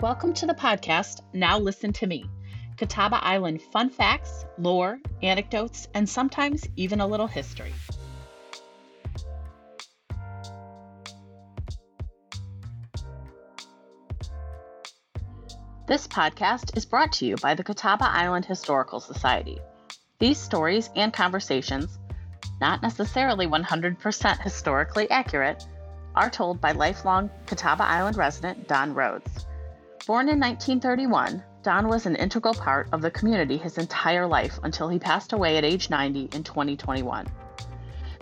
Welcome 0.00 0.34
to 0.34 0.46
the 0.46 0.54
podcast, 0.54 1.20
Now 1.32 1.56
Listen 1.56 1.92
to 1.94 2.06
Me 2.08 2.24
Catawba 2.76 3.24
Island 3.24 3.62
fun 3.62 3.88
facts, 3.88 4.44
lore, 4.58 4.98
anecdotes, 5.22 5.86
and 5.94 6.08
sometimes 6.08 6.66
even 6.74 7.00
a 7.00 7.06
little 7.06 7.28
history. 7.28 7.72
This 15.86 16.08
podcast 16.08 16.76
is 16.76 16.84
brought 16.84 17.12
to 17.12 17.26
you 17.26 17.36
by 17.36 17.54
the 17.54 17.62
Catawba 17.62 18.06
Island 18.06 18.46
Historical 18.46 18.98
Society. 18.98 19.58
These 20.18 20.38
stories 20.38 20.90
and 20.96 21.12
conversations, 21.12 22.00
not 22.60 22.82
necessarily 22.82 23.46
100% 23.46 24.40
historically 24.42 25.08
accurate, 25.08 25.64
are 26.16 26.30
told 26.30 26.60
by 26.60 26.72
lifelong 26.72 27.30
Catawba 27.46 27.84
Island 27.84 28.16
resident 28.16 28.66
Don 28.66 28.92
Rhodes. 28.92 29.46
Born 30.06 30.28
in 30.28 30.38
1931, 30.38 31.42
Don 31.62 31.88
was 31.88 32.04
an 32.04 32.14
integral 32.16 32.52
part 32.52 32.90
of 32.92 33.00
the 33.00 33.10
community 33.10 33.56
his 33.56 33.78
entire 33.78 34.26
life 34.26 34.58
until 34.62 34.90
he 34.90 34.98
passed 34.98 35.32
away 35.32 35.56
at 35.56 35.64
age 35.64 35.88
90 35.88 36.28
in 36.34 36.44
2021. 36.44 37.26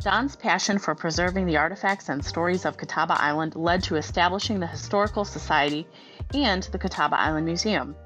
Don's 0.00 0.36
passion 0.36 0.78
for 0.78 0.94
preserving 0.94 1.46
the 1.46 1.56
artifacts 1.56 2.08
and 2.08 2.24
stories 2.24 2.64
of 2.64 2.76
Catawba 2.76 3.20
Island 3.20 3.56
led 3.56 3.82
to 3.84 3.96
establishing 3.96 4.60
the 4.60 4.66
Historical 4.68 5.24
Society 5.24 5.84
and 6.32 6.62
the 6.62 6.78
Catawba 6.78 7.18
Island 7.18 7.46
Museum. 7.46 7.96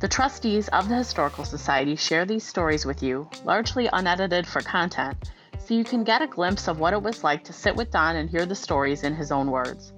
The 0.00 0.08
trustees 0.08 0.68
of 0.68 0.90
the 0.90 0.96
Historical 0.96 1.46
Society 1.46 1.96
share 1.96 2.26
these 2.26 2.44
stories 2.44 2.84
with 2.84 3.02
you, 3.02 3.30
largely 3.46 3.88
unedited 3.90 4.46
for 4.46 4.60
content, 4.60 5.30
so 5.58 5.72
you 5.72 5.84
can 5.84 6.04
get 6.04 6.20
a 6.20 6.26
glimpse 6.26 6.68
of 6.68 6.80
what 6.80 6.92
it 6.92 7.02
was 7.02 7.24
like 7.24 7.44
to 7.44 7.54
sit 7.54 7.76
with 7.76 7.90
Don 7.90 8.16
and 8.16 8.28
hear 8.28 8.44
the 8.44 8.54
stories 8.54 9.04
in 9.04 9.14
his 9.14 9.32
own 9.32 9.50
words. 9.50 9.94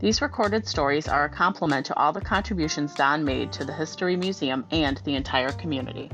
These 0.00 0.22
recorded 0.22 0.68
stories 0.68 1.08
are 1.08 1.24
a 1.24 1.28
complement 1.28 1.86
to 1.86 1.96
all 1.96 2.12
the 2.12 2.20
contributions 2.20 2.94
Don 2.94 3.24
made 3.24 3.50
to 3.54 3.64
the 3.64 3.72
History 3.72 4.16
Museum 4.16 4.64
and 4.70 4.98
the 4.98 5.16
entire 5.16 5.50
community. 5.50 6.08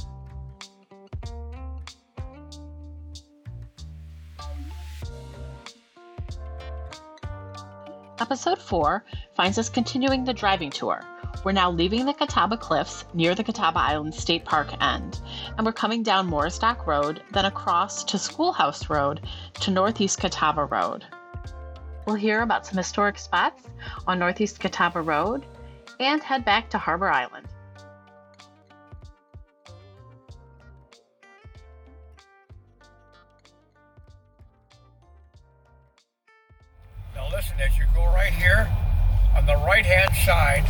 Episode 8.18 8.58
4 8.58 9.04
finds 9.36 9.58
us 9.58 9.68
continuing 9.68 10.24
the 10.24 10.32
driving 10.32 10.70
tour. 10.70 11.04
We're 11.44 11.52
now 11.52 11.70
leaving 11.70 12.06
the 12.06 12.14
Catawba 12.14 12.56
Cliffs 12.56 13.04
near 13.12 13.34
the 13.34 13.44
Catawba 13.44 13.78
Island 13.78 14.14
State 14.14 14.46
Park 14.46 14.68
end, 14.80 15.20
and 15.58 15.66
we're 15.66 15.72
coming 15.72 16.02
down 16.02 16.26
Moore's 16.26 16.58
Dock 16.58 16.86
Road, 16.86 17.22
then 17.32 17.44
across 17.44 18.02
to 18.04 18.18
Schoolhouse 18.18 18.88
Road 18.88 19.20
to 19.60 19.70
Northeast 19.70 20.20
Catawba 20.20 20.64
Road. 20.64 21.04
We'll 22.06 22.16
hear 22.16 22.42
about 22.42 22.66
some 22.66 22.76
historic 22.76 23.18
spots 23.18 23.64
on 24.06 24.18
Northeast 24.18 24.60
Catawba 24.60 25.00
Road 25.00 25.46
and 26.00 26.22
head 26.22 26.44
back 26.44 26.68
to 26.70 26.78
Harbor 26.78 27.08
Island. 27.08 27.46
Now 37.14 37.30
listen, 37.30 37.58
as 37.58 37.78
you 37.78 37.84
go 37.94 38.04
right 38.06 38.32
here, 38.32 38.68
on 39.34 39.46
the 39.46 39.56
right 39.56 39.86
hand 39.86 40.14
side 40.26 40.64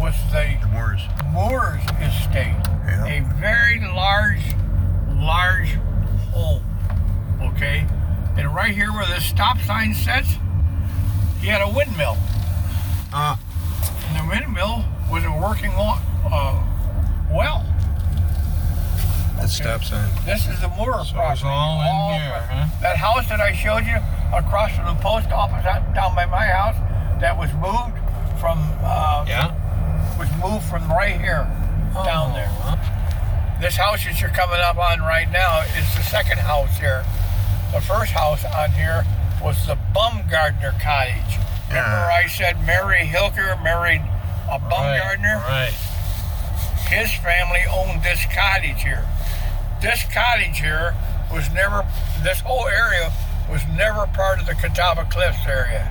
was 0.00 0.14
the 0.32 0.58
Moors. 0.72 1.02
Moores 1.32 1.82
Estate. 2.00 2.56
Yeah. 2.86 3.06
A 3.06 3.20
very 3.38 3.80
large, 3.80 4.42
large 5.08 5.74
home. 6.32 6.64
Okay? 7.40 7.86
And 8.36 8.54
right 8.54 8.74
here 8.74 8.92
where 8.92 9.06
the 9.06 9.19
stop 9.30 9.58
sign 9.60 9.94
sits, 9.94 10.28
he 11.40 11.46
had 11.46 11.62
a 11.62 11.68
windmill. 11.68 12.16
Uh, 13.12 13.36
And 14.08 14.16
the 14.18 14.28
windmill 14.28 14.84
wasn't 15.10 15.38
working 15.40 15.72
uh, 15.76 16.62
well. 17.30 17.64
that 19.36 19.48
stop 19.48 19.82
sign. 19.84 20.10
This 20.26 20.46
is 20.48 20.60
the 20.60 20.68
Moore 20.68 21.04
So 21.04 21.14
property. 21.14 21.42
all 21.46 21.80
in 21.80 22.20
here, 22.20 22.46
huh? 22.50 22.66
That 22.82 22.96
house 22.96 23.28
that 23.28 23.40
I 23.40 23.52
showed 23.54 23.86
you 23.86 23.96
across 24.36 24.74
from 24.76 24.86
the 24.86 25.00
post 25.02 25.30
office 25.30 25.64
down 25.94 26.14
by 26.14 26.26
my 26.26 26.46
house 26.46 26.76
that 27.20 27.36
was 27.38 27.52
moved 27.54 27.96
from 28.40 28.58
uh, 28.82 29.24
Yeah. 29.26 29.54
was 30.18 30.28
moved 30.42 30.64
from 30.66 30.90
right 30.90 31.18
here 31.18 31.46
down 32.04 32.32
there. 32.34 32.50
Oh, 32.50 32.78
This 33.60 33.76
house 33.76 34.04
that 34.04 34.20
you're 34.20 34.30
coming 34.30 34.60
up 34.60 34.76
on 34.78 35.00
right 35.00 35.30
now 35.30 35.60
is 35.78 35.86
the 35.96 36.02
second 36.02 36.38
house 36.38 36.76
here. 36.78 37.04
The 37.72 37.80
first 37.80 38.12
house 38.12 38.44
on 38.44 38.72
here 38.72 39.04
was 39.42 39.66
the 39.66 39.76
Bumgardner 39.94 40.78
cottage. 40.80 41.38
Remember. 41.68 41.90
I 41.90 42.26
said 42.28 42.64
Mary 42.66 43.06
Hilker 43.06 43.62
married 43.62 44.02
a 44.50 44.58
Bumgardner? 44.58 45.42
Right. 45.44 45.74
His 46.88 47.12
family 47.14 47.62
owned 47.70 48.02
this 48.02 48.24
cottage 48.34 48.82
here. 48.82 49.06
This 49.80 50.04
cottage 50.12 50.58
here 50.58 50.94
was 51.32 51.50
never, 51.52 51.86
this 52.22 52.40
whole 52.40 52.66
area 52.66 53.12
was 53.48 53.62
never 53.76 54.06
part 54.08 54.40
of 54.40 54.46
the 54.46 54.54
Catawba 54.54 55.06
Cliffs 55.10 55.46
area. 55.46 55.90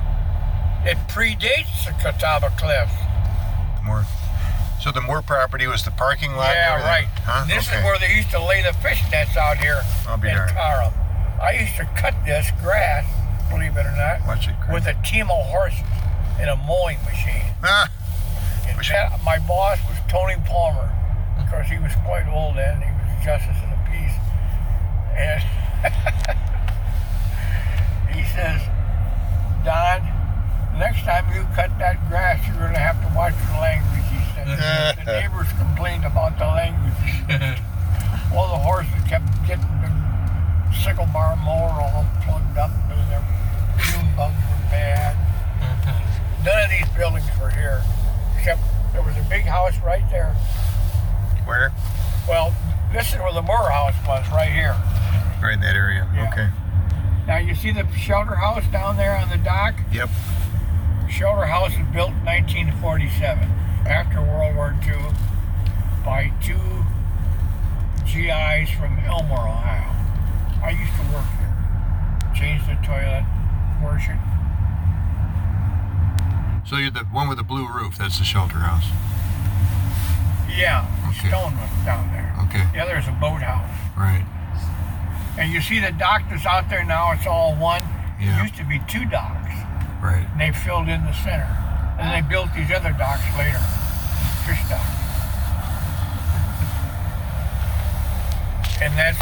It 0.86 0.98
predates 1.08 1.86
the 1.86 1.92
Catawba 2.02 2.52
Cliffs. 2.58 2.94
Moore. 3.84 4.06
So 4.82 4.92
the 4.92 5.02
Moore 5.02 5.22
property 5.22 5.68
was 5.68 5.84
the 5.84 5.92
parking 5.92 6.34
lot. 6.34 6.54
Yeah, 6.54 6.84
right. 6.86 7.08
Huh? 7.24 7.46
This 7.48 7.68
okay. 7.68 7.80
is 7.80 7.84
where 7.84 8.00
they 8.00 8.16
used 8.16 8.32
to 8.32 8.44
lay 8.44 8.62
the 8.62 8.74
fish 8.74 9.02
nets 9.12 9.36
out 9.36 9.58
here 9.58 9.82
I'll 10.08 10.18
be 10.18 10.30
in 10.30 10.36
darned. 10.36 10.52
Tarum. 10.52 10.94
I 11.42 11.52
used 11.60 11.76
to 11.78 11.86
cut 11.96 12.14
this 12.26 12.52
grass, 12.62 13.06
believe 13.50 13.76
it 13.78 13.86
or 13.86 13.96
not, 13.96 14.26
Watch 14.28 14.48
it. 14.48 14.56
with 14.72 14.88
a 14.88 14.94
team 15.04 15.30
of 15.32 15.46
horses 15.48 15.80
and 16.40 16.50
a 16.50 16.56
mowing 16.56 16.98
machine. 17.04 17.54
Ah, 17.64 17.90
And 18.68 18.78
Wish- 18.78 18.90
that- 18.90 19.22
my 19.24 19.40
boss 19.40 19.80
was 19.90 19.98
Tony 20.08 20.36
Palmer. 20.46 20.90
Of 21.40 21.50
course, 21.50 21.68
he 21.68 21.78
was 21.80 21.94
quite 22.06 22.28
old 22.28 22.56
then. 22.58 22.82
He 22.82 22.92
was 22.92 23.22
a 23.22 23.26
justice 23.26 23.58
of 23.64 23.70
the 23.70 23.78
peace. 23.92 24.14
And 25.18 25.44
he 28.16 28.24
says, 28.36 28.62
Don, 29.66 30.02
next 30.78 31.04
time 31.04 31.26
you 31.34 31.44
cut 31.56 31.72
that 31.80 31.98
grass, 32.08 32.46
you're 32.48 32.58
going 32.58 32.74
to 32.74 32.80
have 32.80 33.02
to 33.02 33.08
watch 33.18 33.34
your 33.50 33.60
language. 33.60 34.06
He 34.10 34.20
said, 34.36 34.48
the 35.06 35.12
neighbors 35.22 35.48
complained 35.58 36.06
about 36.06 36.38
the 36.38 36.46
language. 36.46 36.94
All 38.34 38.48
the 38.50 38.58
horses 38.62 38.94
kept 39.08 39.26
getting 39.48 39.66
the 39.82 39.90
sickle 40.84 41.08
bar 41.08 41.36
mower 41.36 41.82
all 41.82 42.06
plugged 42.22 42.58
up 42.58 42.70
and 42.70 42.94
fume 43.10 43.26
were 44.70 44.76
bad. 44.76 45.16
Mm-hmm. 45.60 46.44
None 46.46 46.64
of 46.64 46.70
these 46.70 46.90
buildings 46.96 47.26
were 47.40 47.50
here, 47.50 47.82
except 48.38 48.62
there 48.94 49.02
was 49.02 49.18
a 49.18 49.26
big 49.30 49.44
house 49.44 49.78
right 49.80 50.04
there. 50.10 50.34
where? 51.46 51.72
Well, 52.28 52.54
this 52.94 53.14
is 53.14 53.20
where 53.20 53.34
the 53.34 53.42
Moore 53.42 53.70
house 53.70 53.96
was, 54.08 54.28
right 54.32 54.52
here. 54.52 54.76
Right 55.42 55.54
in 55.54 55.62
that 55.62 55.76
area. 55.76 56.08
Yeah. 56.14 56.30
Okay. 56.32 56.50
Now 57.28 57.38
you 57.38 57.56
see 57.56 57.72
the 57.72 57.88
shelter 57.94 58.36
house 58.36 58.66
down 58.72 58.98
there 58.98 59.16
on 59.16 59.30
the 59.30 59.38
dock? 59.38 59.76
Yep. 59.92 60.10
Shelter 61.10 61.46
house 61.46 61.76
was 61.78 61.88
built 61.94 62.12
in 62.12 62.26
1947, 62.26 63.50
after 63.88 64.22
World 64.22 64.56
War 64.56 64.76
II, 64.86 65.14
by 66.06 66.32
two 66.42 66.86
GIs 68.06 68.70
from 68.72 68.98
Elmore, 69.06 69.48
Ohio. 69.48 69.96
I 70.64 70.72
used 70.72 70.94
to 70.96 71.04
work 71.14 71.26
here. 71.38 72.34
Changed 72.36 72.66
the 72.68 72.76
toilet, 72.86 73.26
wash 73.82 74.10
it. 74.10 74.39
So 76.70 76.78
you're 76.78 76.92
the 76.92 77.00
one 77.10 77.28
with 77.28 77.40
the 77.40 77.44
blue 77.44 77.68
roof. 77.68 77.98
That's 77.98 78.20
the 78.20 78.24
shelter 78.26 78.60
house. 78.60 78.86
Yeah, 80.56 80.86
Okay. 81.10 81.30
stone 81.30 81.58
was 81.58 81.70
down 81.84 82.12
there. 82.12 82.32
Okay. 82.46 82.64
The 82.74 82.80
other 82.80 82.98
is 82.98 83.08
a 83.08 83.12
boathouse. 83.12 83.70
Right. 83.98 84.24
And 85.40 85.52
you 85.52 85.62
see 85.62 85.80
the 85.80 85.92
dock 85.92 86.24
that's 86.30 86.46
out 86.46 86.70
there 86.70 86.84
now, 86.84 87.12
it's 87.14 87.26
all 87.26 87.56
one. 87.56 87.82
Yeah. 88.22 88.38
It 88.40 88.44
used 88.44 88.56
to 88.58 88.66
be 88.66 88.80
two 88.88 89.06
docks, 89.06 89.50
Right. 90.02 90.28
and 90.32 90.40
they 90.42 90.52
filled 90.52 90.90
in 90.90 91.04
the 91.06 91.14
center. 91.14 91.50
And 91.98 92.14
they 92.14 92.22
built 92.28 92.54
these 92.54 92.70
other 92.72 92.92
docks 92.94 93.26
later, 93.38 93.58
fish 94.46 94.62
docks. 94.70 94.86
And 98.82 98.94
that's 98.98 99.18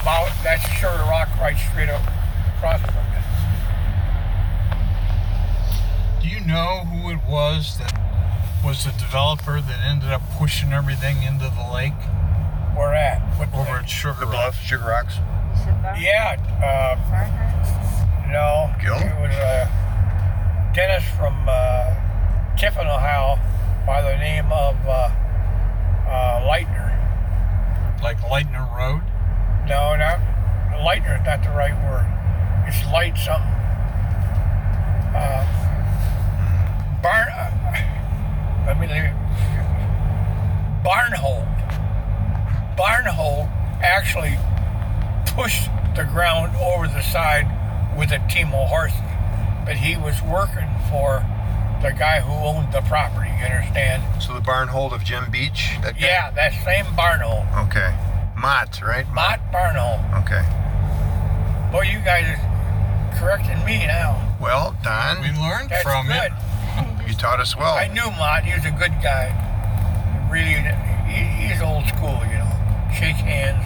about, 0.00 0.30
that's 0.44 0.62
Sugar 0.78 1.02
Rock 1.10 1.28
right 1.40 1.56
straight 1.58 1.90
up 1.90 2.02
across 2.56 2.80
from 2.80 2.94
it. 2.94 3.21
Do 6.22 6.28
you 6.28 6.40
know 6.40 6.84
who 6.84 7.10
it 7.10 7.20
was 7.28 7.78
that 7.78 7.98
was 8.64 8.84
the 8.84 8.92
developer 8.92 9.60
that 9.60 9.80
ended 9.84 10.10
up 10.10 10.22
pushing 10.38 10.72
everything 10.72 11.22
into 11.24 11.50
the 11.50 11.68
lake 11.74 11.98
Where 12.76 12.94
at? 12.94 13.18
What 13.38 13.52
over 13.52 13.78
at 13.78 13.90
Sugar 13.90 14.20
The 14.20 14.26
Rock? 14.26 14.32
bluff, 14.32 14.62
Sugar 14.62 14.84
Rocks. 14.84 15.16
Yeah, 15.98 16.38
uh, 16.62 16.96
no. 18.30 18.72
Gil? 18.80 18.94
It 18.94 19.20
was 19.20 19.34
uh, 19.36 20.72
Dennis 20.74 21.04
from 21.16 21.44
uh, 21.48 21.94
Tiffin, 22.56 22.86
Ohio, 22.86 23.38
by 23.84 24.00
the 24.00 24.16
name 24.16 24.46
of 24.52 24.76
uh, 24.86 25.10
uh, 26.08 26.40
Leitner. 26.48 26.90
Like 28.00 28.18
Lightner 28.20 28.66
Road? 28.76 29.02
No, 29.68 29.94
not 29.96 30.20
Leitner 30.82 31.20
is 31.20 31.26
not 31.26 31.42
the 31.42 31.50
right 31.50 31.74
word. 31.90 32.06
It's 32.66 32.84
light 32.92 33.18
something. 33.18 33.51
I 38.66 38.74
mean, 38.74 38.90
Barnhold. 40.84 41.48
Barnhold 42.76 43.48
actually 43.82 44.38
pushed 45.34 45.68
the 45.96 46.04
ground 46.04 46.56
over 46.56 46.86
the 46.86 47.02
side 47.02 47.46
with 47.96 48.12
a 48.12 48.18
team 48.28 48.48
of 48.48 48.68
horses, 48.68 48.98
but 49.64 49.76
he 49.76 49.96
was 49.96 50.22
working 50.22 50.68
for 50.90 51.24
the 51.82 51.92
guy 51.92 52.20
who 52.20 52.32
owned 52.32 52.72
the 52.72 52.80
property. 52.82 53.30
You 53.38 53.46
understand? 53.46 54.02
So 54.22 54.34
the 54.34 54.40
Barnhold 54.40 54.92
of 54.92 55.04
Gem 55.04 55.30
Beach. 55.30 55.70
That 55.82 56.00
yeah, 56.00 56.30
that 56.30 56.52
same 56.64 56.86
Barnhold. 56.96 57.46
Okay, 57.66 57.94
Mott, 58.36 58.80
right? 58.80 59.06
Mott 59.12 59.40
Barnhold. 59.52 60.22
Okay. 60.22 60.42
Boy, 61.72 61.82
you 61.82 61.98
guys 62.00 62.38
are 62.38 63.18
correcting 63.18 63.64
me 63.64 63.86
now. 63.86 64.36
Well, 64.40 64.76
Don, 64.82 65.20
we 65.20 65.28
learned 65.40 65.70
That's 65.70 65.82
from 65.82 66.06
good. 66.06 66.16
it 66.16 66.51
you 67.12 67.18
taught 67.18 67.40
us 67.40 67.54
well. 67.54 67.74
I 67.74 67.88
knew 67.88 68.08
Mott. 68.16 68.44
He 68.44 68.56
was 68.56 68.64
a 68.64 68.72
good 68.72 68.96
guy. 69.04 69.28
Really, 70.32 70.56
he, 71.04 71.20
he's 71.44 71.60
old 71.60 71.84
school, 71.84 72.16
you 72.24 72.40
know. 72.40 72.48
Shake 72.88 73.20
hands. 73.20 73.60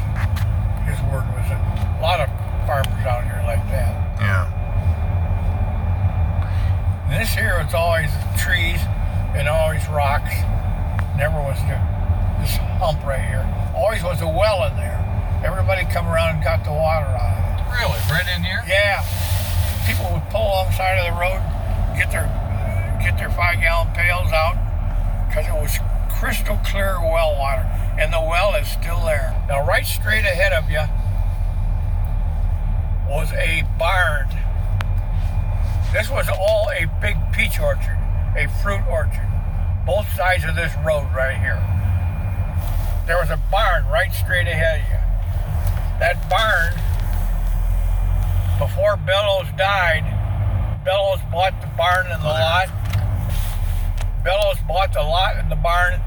His 0.83 0.99
word 1.07 1.23
was. 1.31 1.47
A 1.47 2.03
lot 2.03 2.19
of 2.19 2.27
farmers 2.67 3.07
out 3.07 3.23
here 3.23 3.39
like 3.47 3.63
that. 3.71 3.95
Yeah. 4.19 4.51
And 7.07 7.23
this 7.23 7.31
here 7.31 7.63
was 7.63 7.73
always 7.73 8.11
trees 8.35 8.83
and 9.39 9.47
always 9.47 9.87
rocks. 9.87 10.35
Never 11.15 11.39
was 11.39 11.59
the, 11.71 11.79
this 12.43 12.59
hump 12.83 12.99
right 13.07 13.23
here. 13.23 13.47
Always 13.79 14.03
was 14.03 14.21
a 14.23 14.29
well 14.29 14.67
in 14.67 14.75
there. 14.75 14.99
Everybody 15.47 15.87
come 15.87 16.09
around 16.09 16.35
and 16.35 16.45
got 16.45 16.65
the 16.65 16.75
water 16.75 17.07
out 17.07 17.31
of 17.31 17.47
it. 17.47 17.63
Really, 17.71 18.01
right 18.11 18.27
in 18.35 18.43
here? 18.43 18.63
Yeah. 18.67 19.07
People 19.87 20.11
would 20.11 20.27
pull 20.35 20.43
alongside 20.43 20.99
of 20.99 21.15
the 21.15 21.21
road, 21.21 21.39
get 21.95 22.11
their 22.11 22.27
get 23.07 23.19
their 23.19 23.31
five 23.31 23.61
gallon 23.61 23.87
pails 23.95 24.33
out, 24.33 24.59
because 25.29 25.47
it 25.47 25.55
was 25.55 25.79
crystal 26.19 26.59
clear 26.65 26.99
well 26.99 27.39
water, 27.39 27.63
and 28.01 28.13
the 28.13 28.21
well 28.21 28.55
is 28.57 28.67
still 28.67 29.05
there. 29.05 29.31
Now, 29.47 29.65
right 29.65 29.87
straight 29.87 30.25
ahead 30.25 30.53
of 30.53 30.69
you 30.69 30.83
was 33.09 33.31
a 33.33 33.63
barn. 33.79 34.27
This 35.93 36.11
was 36.11 36.29
all 36.29 36.69
a 36.75 36.87
big 37.01 37.17
peach 37.33 37.61
orchard, 37.61 37.97
a 38.37 38.49
fruit 38.61 38.83
orchard, 38.91 39.29
both 39.87 40.13
sides 40.15 40.45
of 40.45 40.57
this 40.57 40.75
road 40.85 41.07
right 41.15 41.39
here. 41.39 41.63
There 43.07 43.19
was 43.19 43.31
a 43.31 43.41
barn 43.53 43.87
right 43.87 44.13
straight 44.13 44.49
ahead 44.49 44.81
of 44.81 44.87
you. 44.91 44.99
That 46.01 46.29
barn 46.29 46.75
before 48.59 48.97
Bellows 48.97 49.47
died, 49.57 50.03
Bellows 50.85 51.21
bought 51.31 51.61
the 51.61 51.69
barn 51.79 52.07
and 52.11 52.21
the 52.21 52.27
lot. 52.27 52.69
Bellows 54.27 54.59
bought 54.67 54.93
the 54.93 55.05
lot 55.05 55.37
and 55.37 55.49
the 55.49 55.55
barn, 55.55 56.01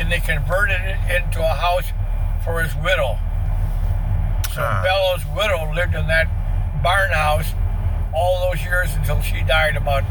and 0.00 0.10
they 0.10 0.18
converted 0.18 0.80
it 0.80 0.96
into 1.14 1.44
a 1.44 1.54
house 1.54 1.92
for 2.42 2.62
his 2.62 2.74
widow. 2.76 3.18
So 4.54 4.62
Ah. 4.64 4.80
Bellows' 4.82 5.26
widow 5.26 5.70
lived 5.74 5.94
in 5.94 6.06
that 6.06 6.26
barn 6.82 7.12
house 7.12 7.52
all 8.14 8.48
those 8.48 8.64
years 8.64 8.94
until 8.94 9.20
she 9.20 9.42
died 9.42 9.76
about 9.76 10.04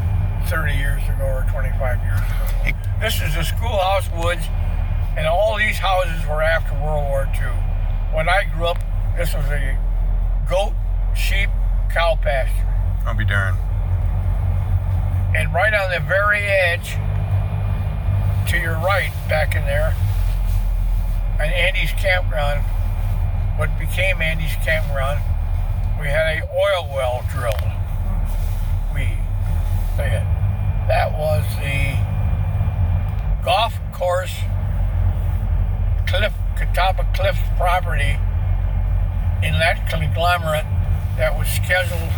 30 0.45 0.75
years 0.75 1.01
ago 1.09 1.25
or 1.25 1.41
25 1.49 1.97
years 2.03 2.19
ago. 2.19 2.77
This 2.99 3.19
is 3.19 3.33
the 3.33 3.43
schoolhouse 3.43 4.11
woods, 4.11 4.47
and 5.17 5.25
all 5.25 5.57
these 5.57 5.79
houses 5.79 6.23
were 6.27 6.43
after 6.43 6.71
World 6.75 7.07
War 7.09 7.27
II. 7.33 7.49
When 8.13 8.29
I 8.29 8.43
grew 8.43 8.67
up, 8.67 8.77
this 9.17 9.33
was 9.33 9.45
a 9.45 9.75
goat, 10.47 10.73
sheep, 11.15 11.49
cow 11.91 12.15
pasture. 12.21 12.67
I'll 13.07 13.15
be 13.15 13.25
darned. 13.25 13.57
And 15.35 15.51
right 15.51 15.73
on 15.73 15.89
the 15.89 15.99
very 16.01 16.43
edge, 16.43 16.95
to 18.47 18.57
your 18.59 18.75
right, 18.75 19.11
back 19.27 19.55
in 19.55 19.63
there, 19.65 19.95
an 21.39 21.51
Andy's 21.51 21.91
campground, 21.93 22.63
what 23.57 23.77
became 23.79 24.21
Andy's 24.21 24.55
campground, 24.63 25.19
we 25.99 26.07
had 26.07 26.37
a 26.37 26.43
oil 26.53 26.87
well 26.93 27.25
drilled. 27.31 27.55
We 28.93 29.17
did. 29.97 30.23
That 30.87 31.11
was 31.17 31.43
the 31.57 31.97
golf 33.43 33.73
course, 33.93 34.35
Cliff 36.07 36.33
Catawba 36.55 37.07
Cliffs 37.15 37.39
property 37.57 38.17
in 39.41 39.59
that 39.59 39.89
conglomerate 39.89 40.65
that 41.17 41.37
was 41.37 41.47
scheduled 41.47 42.11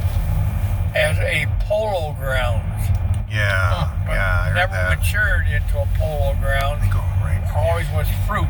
as 0.95 1.17
a 1.19 1.45
polo 1.61 2.13
grounds. 2.13 2.89
Yeah. 3.29 3.91
But 4.05 4.13
yeah, 4.13 4.51
never 4.55 4.73
that. 4.73 4.97
matured 4.99 5.47
into 5.47 5.79
a 5.79 5.87
polo 5.99 6.33
ground. 6.39 6.81
Right. 7.21 7.43
Always 7.55 7.87
was 7.91 8.07
fruit. 8.27 8.47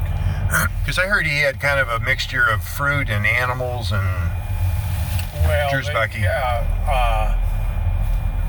Because 0.88 0.98
I 1.04 1.08
heard 1.08 1.26
he 1.26 1.40
had 1.42 1.60
kind 1.60 1.82
of 1.82 1.90
a 1.90 2.00
mixture 2.00 2.46
of 2.48 2.64
fruit 2.64 3.10
and 3.10 3.26
animals 3.28 3.92
and 3.92 4.08
Well, 5.44 5.70
Drew's 5.70 5.88
they- 5.88 6.22
yeah, 6.22 6.64
uh, 6.88 7.36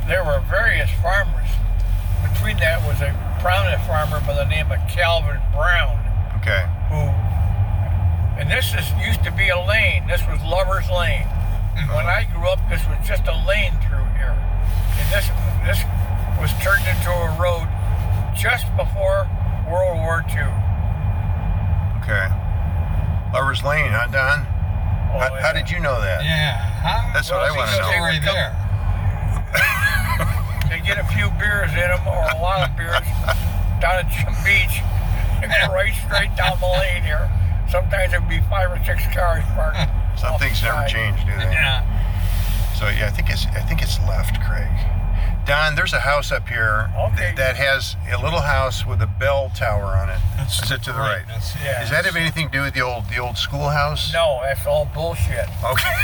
there 0.06 0.22
were 0.24 0.38
various 0.48 0.88
farmers. 1.02 1.48
Between 2.22 2.56
that 2.58 2.78
was 2.86 3.00
a 3.02 3.10
prominent 3.42 3.82
farmer 3.82 4.20
by 4.24 4.34
the 4.34 4.44
name 4.44 4.70
of 4.70 4.78
Calvin 4.88 5.40
Brown, 5.52 5.98
okay. 6.38 6.66
who, 6.88 7.10
and 8.38 8.48
this 8.48 8.70
is 8.74 8.86
used 9.04 9.24
to 9.24 9.32
be 9.32 9.48
a 9.48 9.58
lane. 9.58 10.06
This 10.06 10.22
was 10.30 10.38
Lover's 10.46 10.88
Lane. 10.88 11.26
When 11.90 12.06
I 12.06 12.22
grew 12.32 12.46
up, 12.48 12.60
this 12.70 12.86
was 12.86 12.98
just 13.06 13.26
a 13.26 13.34
lane 13.46 13.74
through 13.82 14.06
here, 14.14 14.38
and 14.38 15.06
this 15.10 15.26
this 15.66 15.82
was 16.40 16.52
turned 16.62 16.86
into 16.86 17.10
a 17.10 17.30
road 17.38 17.68
just 18.34 18.66
before 18.76 19.26
World 19.66 19.98
War 19.98 20.24
II. 20.30 20.48
Okay. 22.02 22.26
Lover's 23.34 23.62
Lane, 23.62 23.92
huh, 23.92 24.08
Don? 24.08 24.46
Oh, 25.12 25.18
how, 25.18 25.34
how 25.40 25.52
did 25.52 25.70
you 25.70 25.80
know 25.80 26.00
that? 26.00 26.24
Yeah. 26.24 26.56
Huh? 26.56 27.10
That's 27.12 27.30
what 27.30 27.40
I 27.40 27.50
want 27.50 27.70
to 27.70 27.76
know. 27.78 27.88
they 27.88 27.96
Story 27.96 28.18
there. 28.20 28.54
They 30.68 30.80
get 30.80 30.98
a 30.98 31.04
few 31.16 31.30
beers 31.40 31.70
in 31.72 31.88
them, 31.88 32.06
or 32.06 32.20
a 32.28 32.36
lot 32.44 32.68
of 32.68 32.76
beers, 32.76 32.92
down 33.80 34.04
at 34.04 34.08
Gem 34.12 34.36
Beach, 34.44 34.84
and 35.40 35.48
go 35.48 35.72
right 35.72 35.94
straight 36.04 36.36
down 36.36 36.60
the 36.60 36.66
lane 36.66 37.02
here. 37.02 37.24
Sometimes 37.70 38.12
it'd 38.12 38.28
be 38.28 38.40
five 38.52 38.70
or 38.70 38.76
six 38.84 39.02
cars 39.14 39.42
parked. 39.56 39.80
Some 40.20 40.38
things 40.38 40.62
never 40.62 40.84
side. 40.84 40.88
change, 40.90 41.20
do 41.24 41.32
they? 41.32 41.56
Yeah. 41.56 41.80
So 42.76 42.88
yeah, 42.88 43.06
I 43.06 43.10
think 43.10 43.30
it's 43.30 43.46
I 43.46 43.60
think 43.60 43.80
it's 43.82 43.98
left, 44.00 44.40
Craig. 44.42 44.68
Don, 45.48 45.74
there's 45.74 45.94
a 45.94 46.00
house 46.00 46.30
up 46.30 46.46
here 46.46 46.90
Okay. 46.94 47.32
that 47.36 47.56
has 47.56 47.96
a 48.12 48.20
little 48.22 48.42
house 48.42 48.84
with 48.84 49.00
a 49.00 49.06
bell 49.06 49.50
tower 49.56 49.96
on 49.96 50.10
it. 50.10 50.18
That's 50.36 50.62
Is 50.62 50.70
it 50.70 50.82
to 50.82 50.92
the 50.92 50.98
right? 50.98 51.24
That's, 51.26 51.56
Yeah. 51.56 51.80
Does 51.80 51.88
that 51.90 52.04
have 52.04 52.16
anything 52.16 52.50
to 52.50 52.52
do 52.52 52.62
with 52.62 52.74
the 52.74 52.82
old 52.82 53.08
the 53.08 53.16
old 53.16 53.38
schoolhouse? 53.38 54.12
No, 54.12 54.40
that's 54.42 54.66
all 54.66 54.84
bullshit. 54.94 55.48
Okay. 55.64 55.88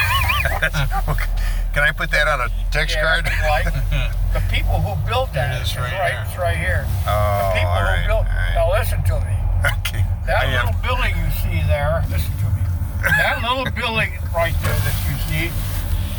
Okay. 1.08 1.24
Can 1.72 1.82
I 1.82 1.90
put 1.92 2.10
that 2.12 2.28
on 2.28 2.40
a 2.40 2.48
text 2.70 2.96
Yeah, 2.96 3.02
card? 3.20 3.24
like 3.48 3.64
the 4.36 4.42
people 4.54 4.76
who 4.80 4.92
built 5.08 5.32
that 5.32 5.56
it 5.60 5.64
is 5.64 5.76
right 5.76 5.92
right, 5.92 6.12
here. 6.12 6.24
it's 6.28 6.36
right 6.38 6.56
here. 6.56 6.84
Oh, 7.08 7.48
The 7.52 7.60
people 7.60 7.72
all 7.72 7.82
right, 7.82 8.00
who 8.00 8.06
built. 8.08 8.24
right. 8.28 8.52
Now 8.54 8.72
listen 8.72 9.00
to 9.04 9.16
me. 9.24 9.36
Okay. 9.80 10.04
That 10.26 10.44
I 10.44 10.44
am. 10.52 10.66
little 10.68 10.80
building 10.84 11.16
you 11.16 11.28
see 11.40 11.60
there, 11.68 12.04
listen 12.08 12.32
to 12.40 12.48
me. 12.52 12.62
That 13.20 13.40
little 13.44 13.64
building 13.72 14.12
right 14.34 14.54
there 14.64 14.76
that 14.84 14.96
you 15.08 15.16
see 15.28 15.52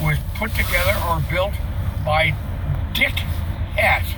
was 0.02 0.18
put 0.38 0.54
together 0.58 0.94
or 1.10 1.22
built 1.30 1.54
by 2.06 2.34
Dick 2.96 3.12
Hess. 3.76 4.16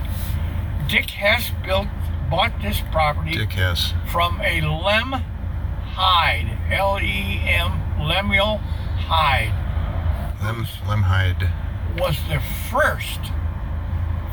Dick 0.88 1.10
Hess 1.10 1.50
built, 1.66 1.88
bought 2.30 2.54
this 2.62 2.80
property 2.92 3.36
Dick 3.36 3.54
Hess. 3.54 3.96
from 4.12 4.40
a 4.42 4.62
Lem 4.62 5.14
Hyde, 5.14 6.56
L-E-M, 6.72 8.00
Lemuel 8.00 8.58
Hyde, 8.58 9.52
Lem 10.44 10.66
Lemhide. 10.86 11.52
was 12.00 12.20
the 12.30 12.40
first 12.70 13.20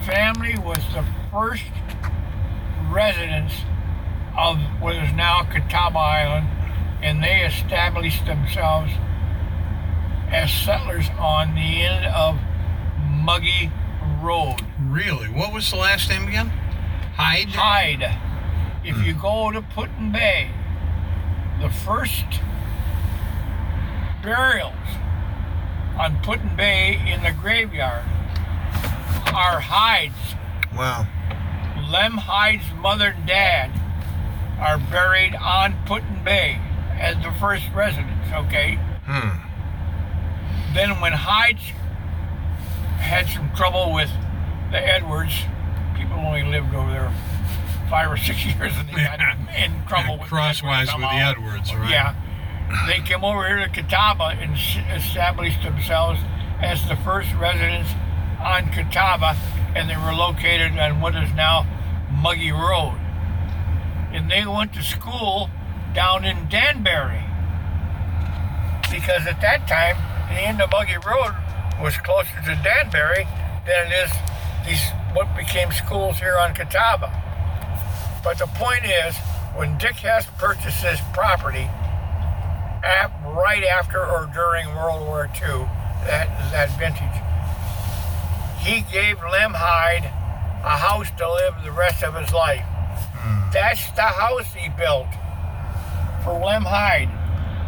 family, 0.05 0.59
was 0.59 0.85
the 0.93 1.07
first 1.33 1.65
residents 2.91 3.55
of 4.37 4.59
what 4.79 4.95
is 4.95 5.11
now 5.15 5.43
Catawba 5.45 5.99
Island, 5.99 6.49
and 7.03 7.25
they 7.25 7.47
established 7.47 8.27
themselves 8.27 8.93
as 10.29 10.53
settlers 10.53 11.09
on 11.19 11.55
the 11.55 11.87
end 11.87 12.05
of 12.15 12.39
Muggy 13.09 13.73
Road. 14.25 14.57
Really? 14.81 15.29
What 15.29 15.53
was 15.53 15.71
the 15.71 15.77
last 15.77 16.09
name 16.09 16.27
again? 16.27 16.49
Hyde? 17.17 17.51
Hyde. 17.51 18.19
If 18.83 19.05
you 19.05 19.13
go 19.13 19.51
to 19.51 19.61
Put-in-Bay, 19.61 20.51
the 21.61 21.69
first 21.69 22.25
burials 24.23 24.73
on 25.99 26.19
Put-in-Bay 26.23 27.03
in 27.07 27.23
the 27.23 27.33
graveyard 27.33 28.05
are 29.35 29.61
Hyde's. 29.61 30.15
Wow. 30.75 31.07
Lem 31.91 32.13
Hyde's 32.13 32.65
mother 32.81 33.15
and 33.17 33.27
dad 33.27 33.71
are 34.59 34.79
buried 34.79 35.35
on 35.35 35.77
Put-in-Bay 35.85 36.59
as 36.99 37.17
the 37.23 37.33
first 37.39 37.65
residents, 37.75 38.29
okay? 38.33 38.79
Hmm. 39.05 40.75
Then 40.75 41.01
when 41.01 41.13
Hyde 41.13 41.59
had 43.05 43.29
some 43.29 43.51
trouble 43.55 43.93
with 43.93 44.11
the 44.73 44.79
Edwards, 44.79 45.35
people 45.95 46.17
only 46.17 46.43
lived 46.43 46.75
over 46.75 46.91
there 46.91 47.13
five 47.91 48.11
or 48.11 48.17
six 48.17 48.45
years 48.57 48.73
and 48.77 48.89
they 48.89 48.95
got 48.95 49.21
in 49.57 49.87
trouble 49.87 50.19
with 50.19 50.29
Crosswise 50.29 50.93
with 50.93 51.03
the. 51.03 51.09
Edwards, 51.09 51.75
right? 51.75 51.91
Yeah. 51.91 52.15
they 52.89 53.01
came 53.01 53.23
over 53.23 53.47
here 53.47 53.59
to 53.59 53.69
Catawba 53.69 54.37
and 54.41 54.57
established 54.91 55.63
themselves 55.63 56.19
as 56.61 56.87
the 56.89 56.97
first 56.97 57.33
residents 57.35 57.91
on 58.41 58.71
Catawba, 58.73 59.37
and 59.77 59.89
they 59.89 59.97
were 59.97 60.13
located 60.13 60.79
on 60.79 61.01
what 61.01 61.15
is 61.15 61.33
now 61.35 61.67
Muggy 62.11 62.53
Road. 62.53 62.99
And 64.13 64.31
they 64.31 64.47
went 64.47 64.73
to 64.75 64.83
school 64.83 65.51
down 65.95 66.25
in 66.25 66.49
Danbury 66.49 67.23
because 68.91 69.27
at 69.27 69.41
that 69.41 69.67
time 69.69 69.97
the 70.29 70.41
end 70.41 70.61
of 70.61 70.71
Muggy 70.71 70.97
Road 71.07 71.35
was 71.81 71.97
closer 71.99 72.41
to 72.45 72.55
Danbury 72.63 73.27
than 73.67 73.91
it 73.91 74.07
is 74.07 74.13
these 74.67 74.91
what 75.13 75.35
became 75.37 75.71
schools 75.73 76.19
here 76.19 76.39
on 76.39 76.55
Catawba. 76.55 77.11
But 78.23 78.39
the 78.39 78.47
point 78.47 78.85
is, 78.85 79.17
when 79.55 79.79
Dick 79.79 79.97
Hess 79.97 80.27
purchased 80.39 80.83
this 80.83 81.01
property, 81.13 81.69
at, 82.83 83.11
right 83.25 83.65
after 83.65 84.05
or 84.05 84.31
during 84.35 84.67
World 84.75 85.07
War 85.07 85.31
II, 85.35 85.67
that 86.05 86.29
that 86.51 86.71
vintage, 86.79 87.21
he 88.61 88.83
gave 88.93 89.19
Lem 89.31 89.55
Hyde 89.55 90.05
a 90.65 90.77
house 90.77 91.11
to 91.19 91.31
live 91.31 91.55
the 91.63 91.73
rest 91.73 92.03
of 92.03 92.15
his 92.15 92.33
life. 92.33 92.65
Hmm. 92.65 93.51
That's 93.53 93.91
the 93.93 94.03
house 94.03 94.53
he 94.55 94.69
built 94.71 95.09
for 96.25 96.33
Lem 96.33 96.65
Hyde, 96.65 97.11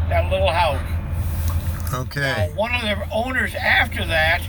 that 0.09 0.31
little 0.31 0.51
house. 0.51 0.96
Okay. 1.93 2.51
Now, 2.51 2.61
One 2.61 2.75
of 2.75 2.83
the 2.83 3.09
owners 3.13 3.55
after 3.55 4.05
that 4.07 4.43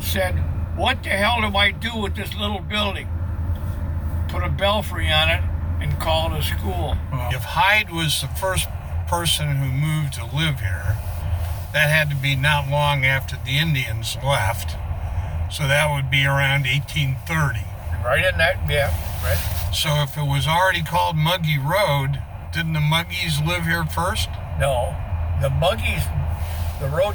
said, 0.00 0.34
What 0.76 1.02
the 1.02 1.10
hell 1.10 1.40
do 1.40 1.56
I 1.56 1.70
do 1.70 1.96
with 1.96 2.14
this 2.14 2.34
little 2.34 2.60
building? 2.60 3.08
Put 4.28 4.42
a 4.44 4.48
belfry 4.48 5.10
on 5.10 5.28
it 5.28 5.42
and 5.80 5.98
call 6.00 6.34
it 6.34 6.38
a 6.38 6.42
school. 6.42 6.96
If 7.30 7.42
Hyde 7.42 7.90
was 7.90 8.20
the 8.20 8.28
first 8.28 8.68
person 9.08 9.56
who 9.56 9.70
moved 9.72 10.14
to 10.14 10.24
live 10.24 10.60
here, 10.60 10.96
that 11.72 11.90
had 11.90 12.10
to 12.10 12.16
be 12.16 12.34
not 12.36 12.68
long 12.68 13.04
after 13.04 13.36
the 13.44 13.58
Indians 13.58 14.16
left. 14.24 14.76
So 15.52 15.66
that 15.66 15.92
would 15.94 16.10
be 16.10 16.24
around 16.26 16.64
1830. 16.66 17.60
Right 18.04 18.24
in 18.24 18.38
that, 18.38 18.56
yeah, 18.70 18.92
right. 19.24 19.74
So 19.74 20.02
if 20.02 20.16
it 20.16 20.26
was 20.26 20.46
already 20.46 20.82
called 20.82 21.16
Muggy 21.16 21.58
Road, 21.58 22.22
didn't 22.52 22.72
the 22.74 22.80
Muggies 22.80 23.44
live 23.44 23.64
here 23.64 23.84
first? 23.84 24.28
No, 24.60 24.94
the 25.40 25.48
Muggies, 25.48 26.04
the 26.80 26.88
road 26.88 27.14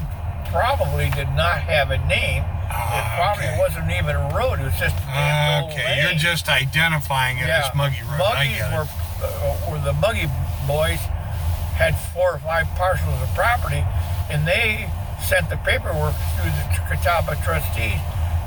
probably 0.52 1.10
did 1.12 1.30
not 1.36 1.60
have 1.62 1.90
a 1.92 1.98
name. 2.08 2.44
it 2.44 2.50
Ah, 2.74 3.14
probably 3.18 3.48
okay. 3.50 3.58
wasn't 3.60 3.90
even 3.92 4.16
a 4.16 4.30
road. 4.36 4.60
It 4.60 4.66
was 4.66 4.78
just 4.80 4.96
a 4.98 5.06
damn 5.14 5.64
little 5.66 5.70
Okay, 5.78 6.02
you're 6.04 6.18
just 6.20 6.50
identifying 6.50 7.38
it 7.38 7.48
as 7.50 7.74
Muggy 7.76 8.02
Road. 8.04 8.20
Muggies 8.34 8.62
it. 8.62 8.70
were, 8.74 8.88
uh, 9.26 9.72
were 9.72 9.80
the 9.80 9.94
Muggy 9.94 10.28
boys 10.68 11.00
had 11.78 11.98
four 12.14 12.34
or 12.34 12.40
five 12.40 12.68
parcels 12.76 13.22
of 13.22 13.30
property, 13.34 13.84
and 14.30 14.46
they 14.48 14.90
sent 15.22 15.50
the 15.50 15.58
paperwork 15.58 16.14
through 16.38 16.52
the 16.52 16.66
Catawba 16.90 17.36
trustees 17.44 17.98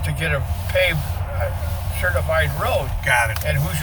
to 0.04 0.12
get 0.12 0.30
a 0.35 0.40
paved, 0.68 0.99
uh, 1.35 1.50
certified 2.00 2.50
road. 2.62 2.87
Got 3.04 3.30
it. 3.30 3.44
And 3.44 3.58
whose, 3.58 3.78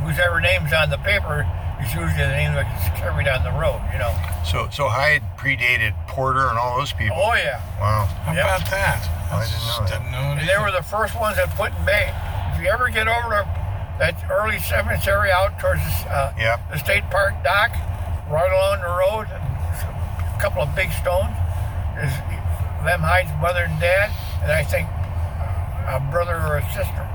who's 0.00 0.16
whoever 0.16 0.40
name's 0.40 0.72
on 0.72 0.88
the 0.90 0.98
paper 0.98 1.44
is 1.80 1.92
usually 1.94 2.12
the 2.16 2.28
name 2.32 2.54
that's 2.54 2.88
carried 2.98 3.28
on 3.28 3.42
the 3.44 3.52
road. 3.52 3.80
You 3.92 3.98
know. 3.98 4.14
So 4.44 4.68
so 4.70 4.88
Hyde 4.88 5.22
predated 5.36 5.94
Porter 6.08 6.48
and 6.48 6.58
all 6.58 6.78
those 6.78 6.92
people. 6.92 7.16
Oh 7.18 7.34
yeah. 7.34 7.60
Wow. 7.80 8.06
How 8.24 8.32
Yep. 8.32 8.44
about 8.44 8.70
that? 8.70 8.98
I 9.32 9.44
didn't 9.44 9.66
know 9.66 9.80
that. 9.80 9.88
Didn't 9.90 10.12
know 10.12 10.18
And 10.40 10.48
they 10.48 10.58
were 10.58 10.70
the 10.70 10.82
first 10.86 11.18
ones 11.18 11.36
that 11.36 11.50
put 11.56 11.72
in 11.76 11.84
Bay. 11.84 12.12
If 12.54 12.62
you 12.62 12.68
ever 12.68 12.88
get 12.88 13.08
over 13.08 13.28
to 13.30 13.44
that 13.98 14.14
early 14.30 14.58
cemetery 14.60 15.30
out 15.30 15.58
towards 15.58 15.80
uh, 16.08 16.32
Yep. 16.38 16.70
the 16.70 16.78
state 16.78 17.04
park 17.10 17.34
dock, 17.42 17.70
right 18.28 18.50
along 18.52 18.80
the 18.80 18.88
road, 18.92 19.26
a 19.28 20.38
couple 20.40 20.62
of 20.62 20.74
big 20.74 20.92
stones, 20.92 21.34
is 22.00 22.12
Lem 22.84 23.00
Hyde's 23.00 23.32
mother 23.40 23.64
and 23.64 23.80
dad, 23.80 24.10
and 24.42 24.52
I 24.52 24.62
think 24.64 24.88
a 25.88 25.98
brother 26.10 26.36
or 26.36 26.58
a 26.58 26.66
sister. 26.72 27.08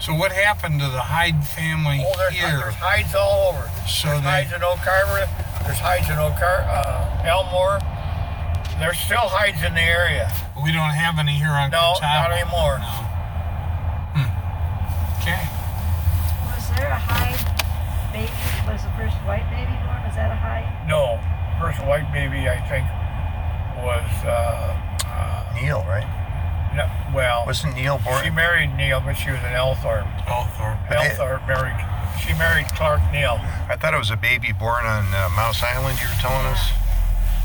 So 0.00 0.14
what 0.14 0.30
happened 0.32 0.80
to 0.80 0.88
the 0.88 1.00
Hyde 1.00 1.44
family 1.44 2.04
Oh, 2.06 2.14
there's, 2.16 2.34
here? 2.34 2.56
there's 2.58 2.74
Hydes 2.76 3.14
all 3.14 3.48
over. 3.52 3.68
So 3.86 4.08
there's 4.08 4.22
they- 4.22 4.30
Hydes 4.46 4.52
in 4.52 4.62
Oak 4.62 4.78
Harbor. 4.78 5.28
There's 5.64 5.78
Hydes 5.80 6.08
in 6.08 6.18
Oak 6.18 6.34
Har- 6.38 6.64
uh, 6.70 7.26
Elmore. 7.26 7.80
There's 8.78 8.98
still 8.98 9.26
Hydes 9.26 9.62
in 9.62 9.74
the 9.74 9.82
area. 9.82 10.30
We 10.62 10.70
don't 10.72 10.94
have 10.94 11.18
any 11.18 11.34
here 11.34 11.50
on 11.50 11.70
No, 11.70 11.94
Catawba. 11.98 12.30
not 12.30 12.32
anymore. 12.32 12.78
No. 12.78 12.94
Hmm. 14.22 14.30
Okay. 15.18 15.42
Was 16.54 16.70
there 16.78 16.88
a 16.94 16.98
Hyde 16.98 17.42
baby? 18.14 18.30
Was 18.70 18.82
the 18.86 18.94
first 18.94 19.16
white 19.26 19.44
baby 19.50 19.74
born? 19.82 19.98
Was 20.06 20.14
that 20.14 20.30
a 20.30 20.38
Hyde? 20.38 20.70
No, 20.86 21.18
first 21.58 21.82
white 21.84 22.06
baby 22.14 22.48
I 22.48 22.62
think 22.70 22.86
was 23.82 24.06
uh, 24.24 24.78
uh, 25.10 25.54
Neil, 25.60 25.82
right? 25.90 26.06
No, 26.74 26.86
well. 27.14 27.44
Wasn't 27.46 27.74
Neil 27.74 27.98
born? 28.04 28.22
she 28.24 28.30
married 28.30 28.74
Neil, 28.76 29.00
but 29.00 29.14
she 29.14 29.30
was 29.30 29.40
an 29.40 29.54
Elthorpe. 29.54 30.06
Althorpe. 30.26 30.78
But 30.88 30.98
they- 31.02 31.10
Elthorpe 31.16 31.46
married. 31.48 31.76
She 32.20 32.34
married 32.34 32.66
Clark 32.74 33.00
Neil. 33.12 33.38
I 33.70 33.76
thought 33.78 33.94
it 33.94 33.98
was 33.98 34.10
a 34.10 34.16
baby 34.16 34.52
born 34.52 34.84
on 34.84 35.06
uh, 35.14 35.28
Mouse 35.36 35.62
Island. 35.62 35.98
You 36.02 36.08
were 36.08 36.20
telling 36.20 36.44
us, 36.46 36.60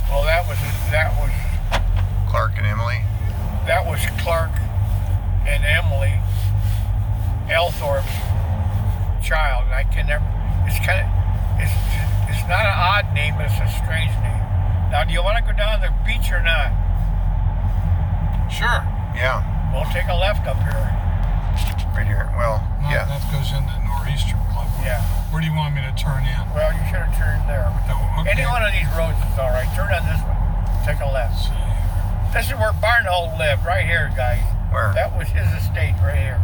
Well, 0.10 0.24
that 0.25 0.48
was 0.50 0.58
that 0.92 1.13
was 1.22 1.32
Clark 2.30 2.58
and 2.58 2.65
Emily. 2.65 3.01
that 3.68 3.86
was 3.86 4.01
Clark 4.22 4.50
and 5.46 5.63
Emily 5.63 6.13
Elthorpe's 7.48 8.10
child. 9.25 9.65
And 9.65 9.75
I 9.75 9.84
can 9.84 10.08
never. 10.08 10.25
It's 10.65 10.80
kind 10.84 11.06
of. 11.06 11.08
It's 11.62 11.72
it's 12.34 12.44
not 12.50 12.65
an 12.65 12.74
odd 12.75 13.13
name, 13.13 13.36
but 13.38 13.46
it's 13.46 13.62
a 13.62 13.70
strange 13.77 14.12
name. 14.25 14.42
Now, 14.92 15.03
do 15.06 15.13
you 15.13 15.24
want 15.24 15.38
to 15.38 15.44
go 15.46 15.56
down 15.56 15.80
the 15.82 15.94
beach 16.03 16.32
or 16.34 16.42
not? 16.42 16.74
Sure. 18.51 18.82
Yeah, 19.15 19.41
We'll 19.74 19.86
take 19.93 20.08
a 20.10 20.13
left 20.17 20.46
up 20.48 20.58
here. 20.62 20.89
right 21.96 22.05
here. 22.05 22.29
Well, 22.38 22.62
No, 22.82 22.89
yeah. 22.89 23.05
That 23.05 23.22
goes 23.32 23.50
into 23.53 23.74
Nor'easter 23.86 24.38
Club. 24.53 24.67
Yeah. 24.82 25.01
Where 25.29 25.41
do 25.41 25.48
you 25.48 25.53
want 25.55 25.74
me 25.75 25.82
to 25.82 25.93
turn 25.93 26.25
in? 26.25 26.38
Well, 26.53 26.74
you 26.74 26.82
should 26.89 27.05
have 27.05 27.13
turned 27.17 27.46
there. 27.50 27.70
Oh, 27.89 28.22
okay. 28.22 28.32
Any 28.38 28.46
one 28.46 28.62
of 28.65 28.74
these 28.74 28.89
roads 28.98 29.17
is 29.17 29.38
all 29.39 29.50
right. 29.53 29.70
Turn 29.77 29.89
on 29.93 30.03
this 30.05 30.22
one. 30.25 30.38
Take 30.86 31.01
a 31.01 31.10
left. 31.10 31.38
See. 31.46 31.58
This 32.34 32.50
is 32.50 32.58
where 32.58 32.74
Barnhold 32.82 33.38
lived, 33.38 33.65
right 33.65 33.86
here, 33.86 34.12
guys. 34.17 34.41
Where? 34.74 34.93
That 34.93 35.15
was 35.17 35.29
his 35.29 35.46
estate, 35.53 35.93
right 36.01 36.17
here, 36.17 36.41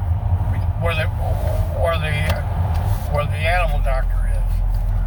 where 0.82 0.94
the 0.94 1.10
where 1.82 1.98
the 1.98 2.14
where 3.10 3.26
the 3.26 3.42
animal 3.42 3.82
doctor 3.82 4.30
is. 4.30 4.54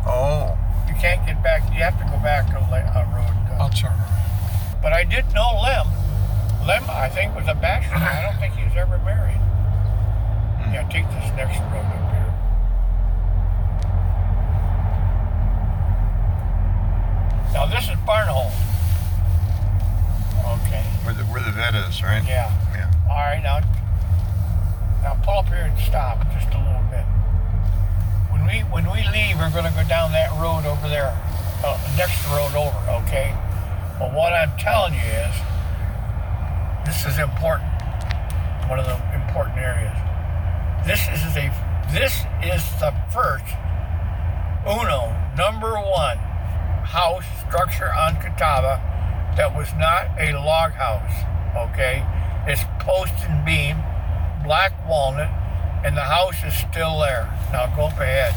Oh, 0.06 0.58
You 0.90 0.94
can't 0.98 1.24
get 1.24 1.40
back. 1.42 1.62
You 1.72 1.82
have 1.86 1.96
to 1.98 2.04
go 2.10 2.18
back 2.18 2.46
to 2.50 2.58
the 2.58 2.82
uh, 2.82 3.06
road. 3.14 3.30
I'll 3.58 3.66
Uh, 3.66 3.70
turn 3.70 3.92
around. 3.94 4.82
but 4.82 4.92
I 4.92 5.04
did 5.04 5.32
know 5.32 5.54
Lem. 5.62 5.86
Lem, 6.66 6.84
I 6.88 7.08
think, 7.08 7.34
was 7.34 7.48
a 7.48 7.54
bachelor. 7.54 7.96
I 7.96 8.22
don't 8.22 8.38
think 8.38 8.54
he 8.54 8.64
was 8.64 8.76
ever 8.76 8.98
married. 8.98 9.40
Yeah, 10.72 10.86
take 10.90 11.06
this 11.10 11.30
next 11.34 11.58
road 11.74 11.84
up 11.84 12.12
here. 12.14 12.32
Now 17.52 17.66
this 17.66 17.84
is 17.84 17.98
Barnhold. 18.06 18.52
Okay. 20.62 20.82
where 21.04 21.14
the 21.14 21.24
where 21.24 21.42
the 21.42 21.50
vet 21.50 21.74
is, 21.74 22.02
right? 22.02 22.22
Yeah. 22.26 22.48
Yeah. 22.72 22.90
All 23.10 23.18
right, 23.18 23.42
now, 23.42 23.60
now 25.02 25.20
pull 25.24 25.38
up 25.38 25.48
here 25.48 25.66
and 25.66 25.78
stop 25.78 26.22
just 26.32 26.48
a 26.54 26.58
little 26.58 26.86
bit. 26.90 27.04
When 28.30 28.46
we 28.46 28.60
when 28.70 28.86
we 28.90 29.02
leave, 29.10 29.36
we're 29.36 29.50
going 29.50 29.66
to 29.66 29.74
go 29.74 29.84
down 29.88 30.12
that 30.12 30.30
road 30.40 30.64
over 30.64 30.88
there, 30.88 31.12
uh, 31.64 31.76
next 31.98 32.24
road 32.30 32.54
over, 32.54 32.78
okay? 33.04 33.34
But 33.98 34.14
what 34.14 34.32
I'm 34.32 34.56
telling 34.58 34.94
you 34.94 35.00
is, 35.00 35.34
this 36.84 37.06
is 37.06 37.18
important. 37.18 37.70
One 38.68 38.78
of 38.78 38.86
the 38.86 38.98
important 39.14 39.58
areas. 39.58 39.96
This 40.86 41.00
is 41.08 41.36
a 41.36 41.52
this 41.92 42.24
is 42.42 42.62
the 42.80 42.92
first 43.12 43.44
uno 44.66 45.14
number 45.36 45.74
one 45.74 46.16
house 46.84 47.24
structure 47.46 47.92
on 47.92 48.16
Catawba 48.16 48.80
that 49.36 49.54
was 49.54 49.72
not 49.74 50.08
a 50.18 50.32
log 50.32 50.72
house. 50.72 51.12
Okay, 51.70 52.04
it's 52.46 52.62
post 52.80 53.12
and 53.28 53.44
beam, 53.44 53.76
black 54.42 54.72
walnut, 54.88 55.30
and 55.84 55.96
the 55.96 56.02
house 56.02 56.42
is 56.44 56.54
still 56.54 56.98
there. 57.00 57.28
Now 57.52 57.66
go 57.76 57.86
up 57.86 57.98
ahead. 57.98 58.32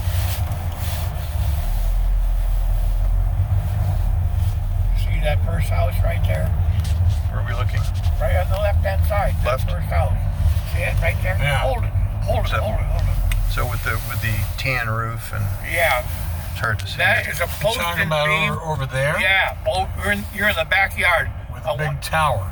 See 5.00 5.20
that 5.22 5.44
first 5.46 5.70
house 5.70 5.96
right 6.04 6.22
there? 6.24 6.52
Where 7.36 7.44
are 7.44 7.48
we 7.48 7.54
looking? 7.54 7.84
Right 8.24 8.40
on 8.40 8.48
the 8.48 8.56
left-hand 8.64 9.04
side. 9.12 9.36
Left? 9.44 9.68
first 9.70 9.92
house. 9.92 10.16
See 10.72 10.80
it 10.88 10.96
right 11.04 11.20
there? 11.22 11.36
Yeah. 11.36 11.68
Hold 11.68 11.84
it. 11.84 11.92
Hold 12.24 12.46
it. 12.46 12.50
So- 12.50 12.62
Hold 12.64 12.80
it. 12.80 12.88
Hold 12.88 13.04
it. 13.04 13.52
So 13.52 13.68
with 13.68 13.84
the 13.84 14.00
with 14.08 14.22
the 14.24 14.32
tan 14.58 14.88
roof 14.90 15.32
and 15.36 15.44
Yeah, 15.68 16.04
it's 16.52 16.60
hard 16.60 16.80
to 16.80 16.88
see. 16.88 16.98
that 16.98 17.28
is 17.28 17.40
a 17.40 17.44
You 17.44 17.50
post 17.60 17.80
talking 17.80 18.04
and 18.04 18.12
about 18.12 18.28
beam. 18.28 18.52
over, 18.52 18.62
over 18.84 18.86
there? 18.86 19.20
Yeah, 19.20 19.56
oh, 19.68 19.88
you're 20.00 20.12
in, 20.14 20.24
you're 20.34 20.48
in 20.50 20.56
the 20.56 20.64
backyard. 20.66 21.30
With 21.54 21.64
a 21.68 21.76
big 21.78 21.88
want- 21.88 22.04
tower. 22.04 22.52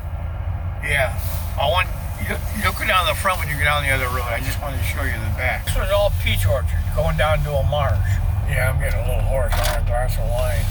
Yeah. 0.84 1.16
I 1.60 1.68
want 1.72 1.88
you, 2.28 2.36
you'll 2.62 2.74
go 2.76 2.84
down 2.86 3.06
the 3.08 3.16
front 3.16 3.40
when 3.40 3.48
you 3.48 3.56
get 3.56 3.64
down 3.66 3.84
the 3.84 3.92
other 3.92 4.08
road. 4.12 4.28
I 4.28 4.40
just 4.40 4.60
wanted 4.62 4.80
to 4.80 4.84
show 4.84 5.04
you 5.04 5.12
the 5.16 5.32
back. 5.40 5.66
This 5.66 5.76
was 5.76 5.92
all 5.92 6.12
peach 6.24 6.46
orchard 6.46 6.80
going 6.96 7.16
down 7.18 7.40
to 7.44 7.52
a 7.56 7.64
marsh. 7.68 7.96
Yeah, 8.52 8.72
I'm 8.72 8.80
getting 8.84 9.00
a 9.00 9.08
little 9.08 9.24
hoarse 9.32 9.52
on 9.56 9.80
a 9.80 9.86
glass 9.88 10.16
of 10.20 10.28
wine. 10.28 10.68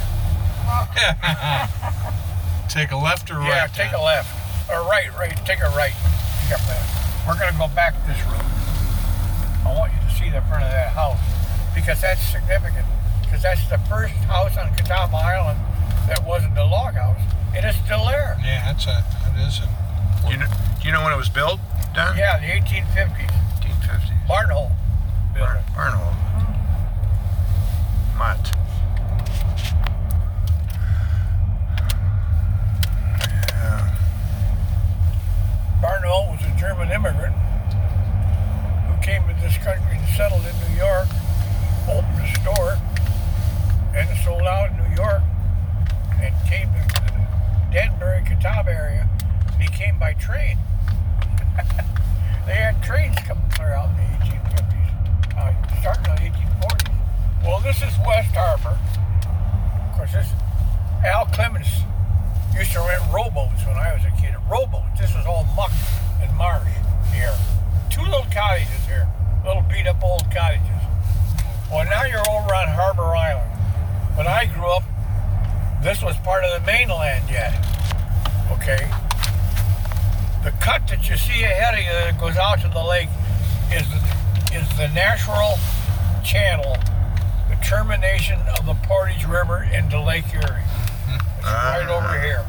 Take 2.69 2.90
a 2.90 2.97
left 2.97 3.31
or 3.31 3.38
right? 3.38 3.49
Yeah, 3.49 3.66
take 3.66 3.92
a 3.92 4.00
left. 4.00 4.31
Or 4.71 4.83
right, 4.88 5.12
right, 5.16 5.37
take 5.45 5.61
a 5.61 5.69
right. 5.71 5.95
Take 6.42 6.59
a 6.59 6.62
left. 6.69 7.26
We're 7.26 7.38
gonna 7.38 7.57
go 7.59 7.69
back 7.75 7.95
this 8.07 8.21
road. 8.25 8.40
I 9.64 9.75
want 9.76 9.92
you 9.92 10.00
to 10.00 10.14
see 10.14 10.31
the 10.31 10.40
front 10.42 10.64
of 10.64 10.71
that 10.71 10.90
house 10.92 11.21
because 11.75 12.00
that's 12.00 12.21
significant. 12.21 12.87
Because 13.23 13.42
that's 13.42 13.69
the 13.69 13.78
first 13.88 14.14
house 14.28 14.57
on 14.57 14.75
Catawba 14.75 15.16
Island 15.16 15.59
that 16.09 16.25
wasn't 16.26 16.57
a 16.59 16.64
log 16.64 16.95
house. 16.95 17.21
It 17.54 17.64
is 17.64 17.76
still 17.85 18.04
there. 18.07 18.38
Yeah, 18.42 18.73
that's 18.73 18.87
a 18.87 19.04
that 19.25 19.47
is 19.47 19.61
a. 19.61 19.69
Do 20.26 20.33
you 20.33 20.38
know, 20.38 20.47
do 20.81 20.88
you 20.88 20.92
know 20.92 21.02
when 21.02 21.12
it 21.12 21.16
was 21.16 21.28
built, 21.28 21.61
Don? 21.95 22.16
Yeah, 22.16 22.38
the 22.38 22.47
1850s. 22.47 23.31
1850. 23.62 24.14
Barn 24.26 24.50
hole. 24.50 24.71
built 25.35 25.47
Barn, 25.47 25.57
it. 25.57 25.64
Barnhold. 25.76 26.16
Mott. 28.16 28.52
Yeah. 33.49 33.95
Barnwell 35.81 36.31
was 36.31 36.40
a 36.42 36.51
German 36.62 36.92
immigrant 36.92 37.35
who 38.87 39.02
came 39.02 39.26
to 39.26 39.35
this 39.40 39.57
country 39.57 39.99
and 39.99 40.09
settled 40.11 40.47
in 40.47 40.54
New 40.61 40.76
York, 40.78 41.09
opened 41.90 42.23
a 42.23 42.35
store, 42.38 42.78
and 43.97 44.09
sold 44.23 44.42
out 44.42 44.71
in 44.71 44.76
New 44.76 44.95
York, 44.95 45.23
and 46.23 46.33
came 46.49 46.69
to 46.69 46.78
the 46.78 47.73
Danbury, 47.73 48.23
Catawba 48.23 48.71
area. 48.71 49.09
And 49.54 49.61
he 49.61 49.66
came 49.76 49.99
by 49.99 50.12
train. 50.12 50.57
they 52.47 52.54
had 52.54 52.81
trains 52.81 53.16
coming 53.26 53.42
clear 53.50 53.73
out 53.73 53.90
in 53.90 53.97
the 53.97 54.25
1850s, 54.25 55.37
uh, 55.37 55.81
starting 55.81 56.04
in 56.04 56.33
the 56.33 56.38
1840s. 56.38 57.42
Well, 57.42 57.59
this 57.59 57.83
is 57.83 57.92
West 58.07 58.37
Harbor. 58.37 58.78
Of 59.90 59.97
course, 59.97 60.12
this 60.12 60.31
Al 61.04 61.26
Clemens 61.26 61.66
used 62.54 62.71
to 62.75 62.78
rent 62.78 63.02
rowboats 63.12 63.66
when 63.66 63.76
I 63.76 63.92
was 63.95 64.04
a 64.04 64.12
kid. 64.23 64.37
Rowboats. 64.49 65.00
This 65.00 65.12
was 65.12 65.26
all 65.26 65.42
muck 65.57 65.73
and 66.22 66.34
marsh 66.36 66.68
here. 67.12 67.34
Two 67.90 68.02
little 68.02 68.26
cottages 68.32 68.84
here. 68.86 69.08
Little 69.44 69.62
beat 69.62 69.86
up 69.86 70.02
old 70.02 70.24
cottages. 70.32 70.66
Well, 71.70 71.84
now 71.86 72.04
you're 72.04 72.28
over 72.30 72.54
on 72.54 72.68
Harbor 72.68 73.14
Island. 73.16 73.50
When 74.16 74.26
I 74.26 74.44
grew 74.46 74.66
up, 74.70 74.82
this 75.82 76.02
was 76.02 76.16
part 76.18 76.44
of 76.44 76.52
the 76.60 76.66
mainland 76.66 77.28
yet. 77.30 77.52
Okay? 78.52 78.88
The 80.44 80.50
cut 80.60 80.86
that 80.88 81.08
you 81.08 81.16
see 81.16 81.42
ahead 81.44 81.74
of 81.74 81.80
you 81.80 81.90
that 81.90 82.20
goes 82.20 82.36
out 82.36 82.60
to 82.62 82.68
the 82.68 82.82
lake 82.82 83.08
is 83.72 83.82
the, 83.90 84.56
is 84.56 84.68
the 84.76 84.88
natural 84.88 85.58
channel, 86.24 86.76
the 87.48 87.56
termination 87.64 88.38
of 88.58 88.66
the 88.66 88.74
Portage 88.86 89.24
River 89.24 89.62
into 89.72 90.00
Lake 90.00 90.24
Erie. 90.34 90.42
It's 91.08 91.44
right 91.44 91.86
Ah. 91.88 91.96
over 91.98 92.20
here. 92.20 92.44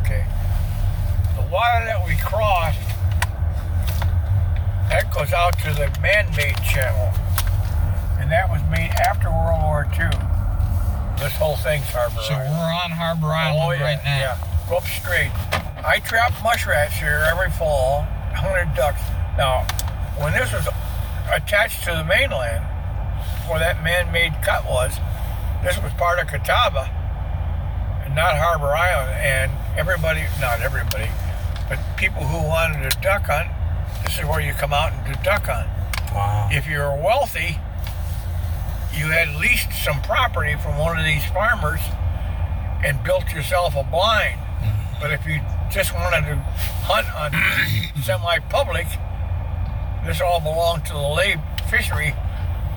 Okay. 0.00 0.24
The 1.56 1.60
water 1.64 1.86
that 1.86 2.06
we 2.06 2.16
crossed, 2.16 2.78
that 4.92 5.10
goes 5.10 5.32
out 5.32 5.58
to 5.60 5.72
the 5.72 5.88
man-made 6.02 6.60
channel. 6.60 7.08
And 8.20 8.30
that 8.30 8.50
was 8.50 8.60
made 8.68 8.92
after 9.00 9.30
World 9.30 9.64
War 9.64 9.88
II. 9.88 10.12
This 11.16 11.32
whole 11.32 11.56
thing's 11.56 11.88
Harbor 11.88 12.20
So 12.20 12.34
Island. 12.34 12.52
we're 12.52 12.74
on 12.84 12.90
Harbor 12.90 13.28
oh, 13.28 13.40
Island 13.40 13.62
Oh, 13.62 13.70
yeah, 13.70 13.84
right 13.84 14.04
now. 14.04 14.18
Yeah. 14.20 14.68
Go 14.68 14.76
up 14.76 14.84
straight. 14.84 15.32
I 15.80 15.98
trap 16.04 16.34
mushrats 16.44 16.92
here 16.92 17.24
every 17.24 17.50
fall, 17.52 18.00
100 18.36 18.76
ducks. 18.76 19.00
Now, 19.38 19.64
when 20.20 20.34
this 20.34 20.52
was 20.52 20.68
attached 21.32 21.84
to 21.84 21.92
the 21.92 22.04
mainland, 22.04 22.66
where 23.48 23.60
that 23.60 23.82
man-made 23.82 24.34
cut 24.42 24.66
was, 24.68 24.92
this 25.64 25.80
was 25.80 25.90
part 25.94 26.18
of 26.18 26.28
Catawba 26.28 26.84
and 28.04 28.14
not 28.14 28.36
Harbor 28.36 28.76
Island. 28.76 29.16
And 29.24 29.50
everybody, 29.78 30.26
not 30.38 30.60
everybody, 30.60 31.08
but 31.68 31.78
people 31.96 32.22
who 32.24 32.46
wanted 32.46 32.90
to 32.90 32.96
duck 33.00 33.26
hunt, 33.26 33.50
this 34.04 34.18
is 34.18 34.24
where 34.24 34.40
you 34.40 34.52
come 34.52 34.72
out 34.72 34.92
and 34.92 35.04
do 35.06 35.22
duck 35.22 35.46
hunt. 35.46 35.68
Wow. 36.14 36.48
If 36.50 36.66
you're 36.66 36.94
wealthy, 36.94 37.58
you 38.94 39.12
had 39.12 39.34
leased 39.36 39.72
some 39.84 40.00
property 40.02 40.56
from 40.56 40.78
one 40.78 40.98
of 40.98 41.04
these 41.04 41.24
farmers 41.26 41.80
and 42.84 43.02
built 43.02 43.32
yourself 43.32 43.74
a 43.76 43.84
blind. 43.84 44.40
Mm-hmm. 44.40 45.00
But 45.00 45.12
if 45.12 45.26
you 45.26 45.40
just 45.70 45.92
wanted 45.92 46.24
to 46.30 46.36
hunt 46.86 47.08
on 47.12 47.34
semi-public, 48.02 48.86
this 50.06 50.20
all 50.20 50.40
belonged 50.40 50.86
to 50.86 50.92
the 50.92 51.08
lay 51.08 51.36
fishery, 51.68 52.14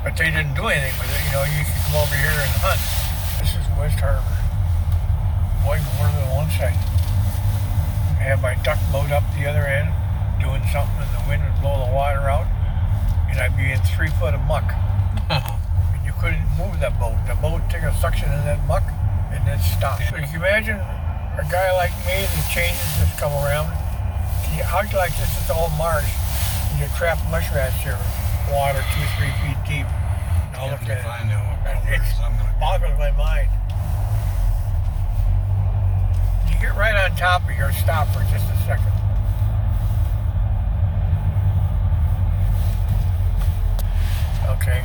but 0.03 0.17
they 0.17 0.31
didn't 0.31 0.55
do 0.55 0.67
anything 0.67 0.97
with 0.99 1.13
it. 1.13 1.21
You 1.29 1.31
know, 1.37 1.45
you 1.45 1.61
could 1.63 1.79
come 1.85 1.95
over 2.01 2.15
here 2.17 2.41
and 2.41 2.51
hunt. 2.57 2.81
This 3.37 3.53
is 3.53 3.63
West 3.77 3.99
Harbor. 4.01 4.25
Going 5.63 5.83
more 5.95 6.09
than 6.09 6.27
one 6.35 6.49
side. 6.57 6.73
I 8.19 8.35
had 8.35 8.41
my 8.41 8.55
duck 8.67 8.77
boat 8.91 9.11
up 9.11 9.23
the 9.39 9.47
other 9.47 9.63
end, 9.63 9.89
doing 10.43 10.61
something, 10.75 10.99
and 10.99 11.13
the 11.15 11.23
wind 11.27 11.41
would 11.43 11.55
blow 11.63 11.79
the 11.87 11.91
water 11.91 12.27
out, 12.29 12.47
and 13.31 13.39
I'd 13.39 13.55
be 13.55 13.71
in 13.71 13.79
three 13.95 14.11
foot 14.19 14.33
of 14.35 14.41
muck 14.43 14.67
and 15.29 16.01
you 16.05 16.11
couldn't 16.19 16.43
move 16.57 16.79
that 16.79 16.99
boat. 16.99 17.15
The 17.27 17.35
boat 17.35 17.61
would 17.61 17.69
take 17.69 17.83
a 17.83 17.93
suction 17.95 18.27
in 18.31 18.43
that 18.45 18.59
muck 18.67 18.83
and 19.31 19.45
then 19.47 19.59
stop. 19.59 20.01
So 20.09 20.17
you 20.17 20.25
can 20.27 20.35
imagine 20.41 20.77
a 20.77 21.45
guy 21.49 21.71
like 21.73 21.93
me, 22.05 22.25
the 22.35 22.43
changes 22.51 22.81
just 22.99 23.17
come 23.19 23.31
around. 23.45 23.69
You, 24.57 24.63
how'd 24.65 24.91
you 24.91 24.97
like 24.97 25.15
this? 25.15 25.29
It's 25.39 25.49
all 25.49 25.69
marsh. 25.77 26.09
And 26.73 26.81
you 26.81 26.87
trap 26.97 27.17
mushrats 27.29 27.77
here, 27.85 27.97
water 28.51 28.81
two, 28.97 29.05
three 29.17 29.31
feet 29.45 29.59
deep. 29.63 29.87
I'll 30.57 30.65
You 30.65 30.71
look 30.75 30.89
at 30.89 30.99
it. 30.99 31.05
I 31.05 31.23
know 31.29 31.39
what 31.39 31.61
color 31.63 31.93
it 31.93 32.01
It's 32.01 32.09
is. 32.11 32.19
I'm 32.19 32.35
gonna. 32.35 32.55
boggles 32.59 32.97
my 32.97 33.11
mind. 33.13 33.49
You 36.48 36.48
get 36.59 36.75
right 36.75 36.95
on 36.95 37.15
top 37.15 37.43
of 37.43 37.49
here, 37.49 37.71
stop 37.71 38.07
for 38.09 38.19
just 38.31 38.45
a 38.51 38.57
second. 38.65 38.91
Okay. 44.49 44.83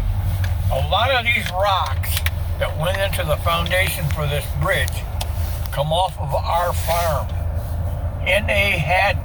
A 0.72 0.88
lot 0.88 1.10
of 1.10 1.24
these 1.24 1.50
rocks 1.50 2.16
that 2.58 2.78
went 2.78 2.98
into 2.98 3.24
the 3.24 3.36
foundation 3.38 4.04
for 4.10 4.26
this 4.26 4.46
bridge 4.62 5.02
come 5.72 5.92
off 5.92 6.18
of 6.20 6.32
our 6.34 6.72
farm. 6.72 7.26
NA 8.24 8.78
had 8.78 9.18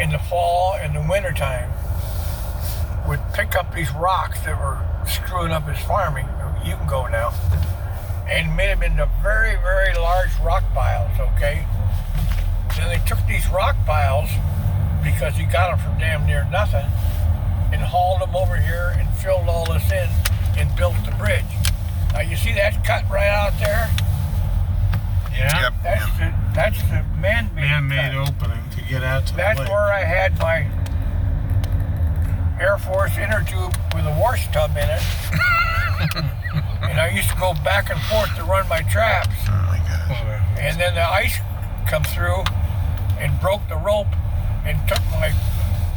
in 0.00 0.10
the 0.10 0.18
fall 0.18 0.74
and 0.80 0.94
the 0.94 1.04
wintertime 1.08 1.70
would 3.08 3.20
pick 3.34 3.56
up 3.56 3.74
these 3.74 3.92
rocks 3.92 4.40
that 4.42 4.56
were 4.58 4.78
screwing 5.06 5.50
up 5.50 5.66
his 5.68 5.78
farming. 5.84 6.28
You 6.64 6.76
can 6.76 6.86
go 6.86 7.06
now. 7.08 7.32
And 8.28 8.56
made 8.56 8.70
them 8.70 8.82
into 8.82 9.08
very, 9.22 9.56
very 9.56 9.94
large 9.94 10.30
rock 10.42 10.64
piles, 10.74 11.10
okay? 11.34 11.66
Then 12.76 12.88
they 12.88 13.04
took 13.06 13.18
these 13.26 13.48
rock 13.50 13.76
piles 13.84 14.30
because 15.02 15.36
he 15.36 15.44
got 15.44 15.70
them 15.76 15.78
from 15.78 15.98
damn 15.98 16.26
near 16.26 16.44
nothing 16.50 16.86
and 17.72 17.80
hauled 17.82 18.20
them 18.20 18.34
over 18.34 18.56
here 18.56 18.94
and 18.98 19.08
filled 19.16 19.48
all 19.48 19.66
this 19.66 19.90
in 19.90 20.08
and 20.56 20.74
built 20.76 20.94
the 21.04 21.12
bridge. 21.12 21.44
Now 22.12 22.20
you 22.20 22.36
see 22.36 22.52
that 22.54 22.84
cut 22.84 23.08
right 23.10 23.28
out 23.28 23.58
there? 23.58 23.90
Yeah. 25.32 25.62
Yep. 25.62 25.72
That's 25.82 26.18
the 26.18 26.34
that's 26.54 26.82
the 26.82 27.02
man-made 27.18 27.62
Man-made 27.62 28.12
cut. 28.12 28.28
opening 28.28 28.70
to 28.70 28.82
get 28.82 29.02
out 29.02 29.26
to 29.28 29.34
That's 29.34 29.58
the 29.58 29.64
lake. 29.64 29.68
That's 29.68 29.70
where 29.70 29.92
I 29.92 30.04
had 30.04 30.38
my 30.38 30.68
Air 32.60 32.78
Force 32.78 33.16
inner 33.16 33.42
tube 33.42 33.74
with 33.94 34.06
a 34.06 34.16
wash 34.20 34.46
tub 34.52 34.70
in 34.72 34.88
it. 34.88 35.02
and 36.14 37.00
I 37.00 37.12
used 37.14 37.30
to 37.30 37.36
go 37.36 37.54
back 37.64 37.90
and 37.90 38.00
forth 38.02 38.34
to 38.36 38.44
run 38.44 38.68
my 38.68 38.82
traps. 38.82 39.34
Oh 39.48 39.52
my 39.68 39.78
gosh. 39.78 40.58
And 40.58 40.80
then 40.80 40.94
the 40.94 41.02
ice 41.02 41.38
come 41.86 42.04
through 42.04 42.44
and 43.18 43.38
broke 43.40 43.66
the 43.68 43.76
rope 43.76 44.12
and 44.64 44.76
took 44.88 45.02
my 45.12 45.32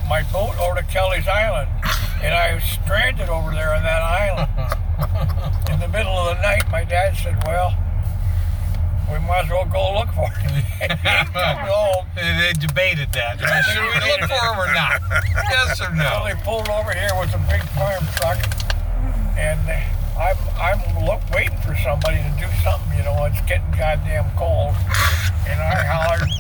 my 0.08 0.24
boat 0.32 0.58
over 0.60 0.76
to 0.76 0.84
Kelly's 0.84 1.28
Island. 1.28 1.70
And 2.22 2.34
I 2.34 2.56
was 2.56 2.64
stranded 2.64 3.30
over 3.30 3.52
there 3.52 3.74
on 3.74 3.84
that 3.84 4.02
island. 4.02 4.50
In 5.72 5.80
the 5.80 5.88
middle 5.88 6.14
of 6.14 6.38
the 6.38 6.42
night, 6.42 6.70
my 6.72 6.84
dad 6.84 7.16
said, 7.18 7.36
Well, 7.46 7.76
we 9.12 9.20
might 9.20 9.46
as 9.46 9.50
well 9.50 9.66
go 9.66 10.00
look 10.00 10.10
for 10.14 10.30
him. 10.30 10.62
Home. 11.66 12.06
They, 12.16 12.54
debated 12.54 13.12
that. 13.14 13.40
Should 13.40 13.82
we 13.82 14.12
look 14.12 14.30
for 14.30 14.46
him 14.46 14.58
or 14.58 14.74
not? 14.74 15.02
Yes 15.50 15.82
or 15.82 15.94
no? 15.94 16.04
So 16.04 16.26
they 16.26 16.36
pulled 16.44 16.70
over 16.70 16.94
here 16.94 17.12
with 17.20 17.34
a 17.34 17.42
big 17.50 17.62
farm 17.74 18.06
truck, 18.18 18.38
and 19.38 19.60
uh, 19.70 19.80
I'm 20.18 20.38
I'm 20.56 21.06
look, 21.06 21.22
waiting 21.34 21.58
for 21.60 21.76
somebody 21.76 22.18
to 22.18 22.32
do 22.40 22.48
something. 22.64 22.98
You 22.98 23.04
know, 23.04 23.26
it's 23.26 23.42
getting 23.42 23.70
goddamn 23.72 24.32
cold, 24.38 24.74
and 25.48 25.60
I 25.60 25.84
hollered, 25.84 26.32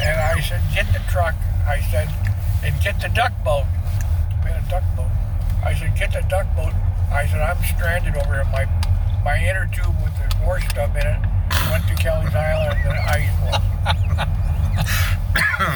and 0.00 0.20
I 0.20 0.40
said, 0.40 0.60
"Get 0.74 0.86
the 0.92 1.00
truck." 1.10 1.34
I 1.66 1.80
said, 1.90 2.08
"And 2.62 2.78
get 2.82 3.00
the 3.00 3.08
duck 3.08 3.32
boat." 3.42 3.64
We 4.44 4.50
had 4.50 4.62
a 4.62 4.68
duck 4.68 4.84
boat. 4.94 5.10
I 5.64 5.74
said, 5.74 5.96
"Get 5.96 6.12
the 6.12 6.22
duck 6.28 6.46
boat." 6.54 6.74
I 7.10 7.26
said, 7.26 7.40
"I'm 7.40 7.62
stranded 7.64 8.16
over 8.16 8.34
here. 8.34 8.44
My 8.52 8.66
my 9.24 9.38
inner 9.42 9.66
tube 9.72 9.96
with 10.04 10.12
the 10.20 10.44
war 10.44 10.60
stuff 10.60 10.94
in 10.94 11.06
it 11.06 11.20
went 11.70 11.88
to 11.88 11.94
Kelly's 11.94 12.34
Island, 12.34 12.78
and 12.84 12.98
ice 13.00 13.32
broke." 13.40 13.62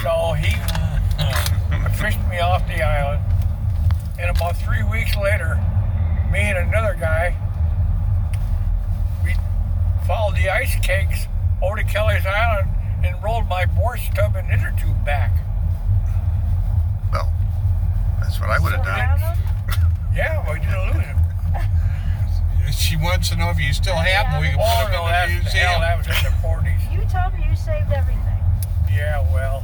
so 0.03 0.33
he 0.35 0.55
uh, 1.19 1.89
fished 1.91 2.21
me 2.29 2.41
off 2.41 2.67
the 2.69 2.83
island. 2.83 3.25
And 4.19 4.29
about 4.37 4.59
three 4.59 4.83
weeks 4.83 5.17
later, 5.17 5.59
me 6.31 6.41
and 6.41 6.59
another 6.59 6.95
guy, 6.99 7.35
we 9.25 9.35
followed 10.07 10.37
the 10.37 10.49
ice 10.51 10.75
cakes 10.85 11.27
over 11.63 11.77
to 11.77 11.85
Kelly's 11.85 12.25
Island 12.27 12.71
and 13.05 13.23
rolled 13.23 13.49
my 13.49 13.67
bore 13.67 13.97
stub 13.97 14.37
and 14.37 14.51
inner 14.51 14.73
tube 14.79 15.05
back. 15.05 15.33
Well, 17.13 17.33
that's 18.21 18.39
what 18.41 18.51
I 18.51 18.59
would 18.59 18.73
have 18.73 18.85
done. 18.85 18.99
have 18.99 19.21
them? 19.21 19.37
Yeah, 20.13 20.45
well, 20.45 20.57
you 20.57 20.63
didn't 20.63 20.87
lose 20.97 21.07
them. 21.07 22.73
She 22.73 22.97
wants 22.97 23.29
to 23.31 23.37
know 23.37 23.51
if 23.51 23.61
you 23.61 23.73
still 23.73 23.95
have 23.95 24.27
oh, 24.29 24.33
them. 24.33 24.41
We 24.43 24.49
can 24.49 24.59
Oh, 24.61 24.83
put 24.83 24.91
them 24.93 25.03
no, 25.03 25.07
in 25.07 25.37
the 25.39 25.43
museum. 25.43 25.67
hell, 25.67 25.81
that 25.81 25.99
was 25.99 26.07
in 26.09 26.15
the 26.25 26.35
40s. 26.43 26.93
You 26.93 26.99
told 27.09 27.35
me 27.39 27.47
you 27.49 27.55
saved 27.57 27.93
everything. 27.93 28.19
Yeah, 28.91 29.23
well, 29.33 29.63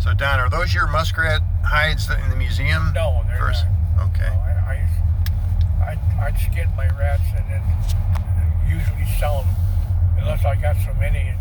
So 0.00 0.12
Don, 0.12 0.40
are 0.40 0.50
those 0.50 0.74
your 0.74 0.88
muskrat 0.88 1.40
hides 1.64 2.10
in 2.10 2.30
the 2.30 2.36
museum? 2.36 2.92
no, 2.94 3.22
they're 3.28 3.38
First. 3.38 3.64
not. 3.96 4.06
Okay. 4.10 4.26
No, 4.26 4.40
I, 4.40 4.74
I, 4.74 4.88
I'd, 5.84 5.98
I'd 6.20 6.38
skin 6.38 6.68
my 6.76 6.88
rats 6.98 7.22
and 7.36 7.44
then 7.50 7.62
usually 8.68 9.04
sell 9.18 9.42
them 9.42 9.54
unless 10.18 10.44
I 10.44 10.56
got 10.56 10.76
so 10.84 10.94
many. 10.94 11.18
And, 11.18 11.38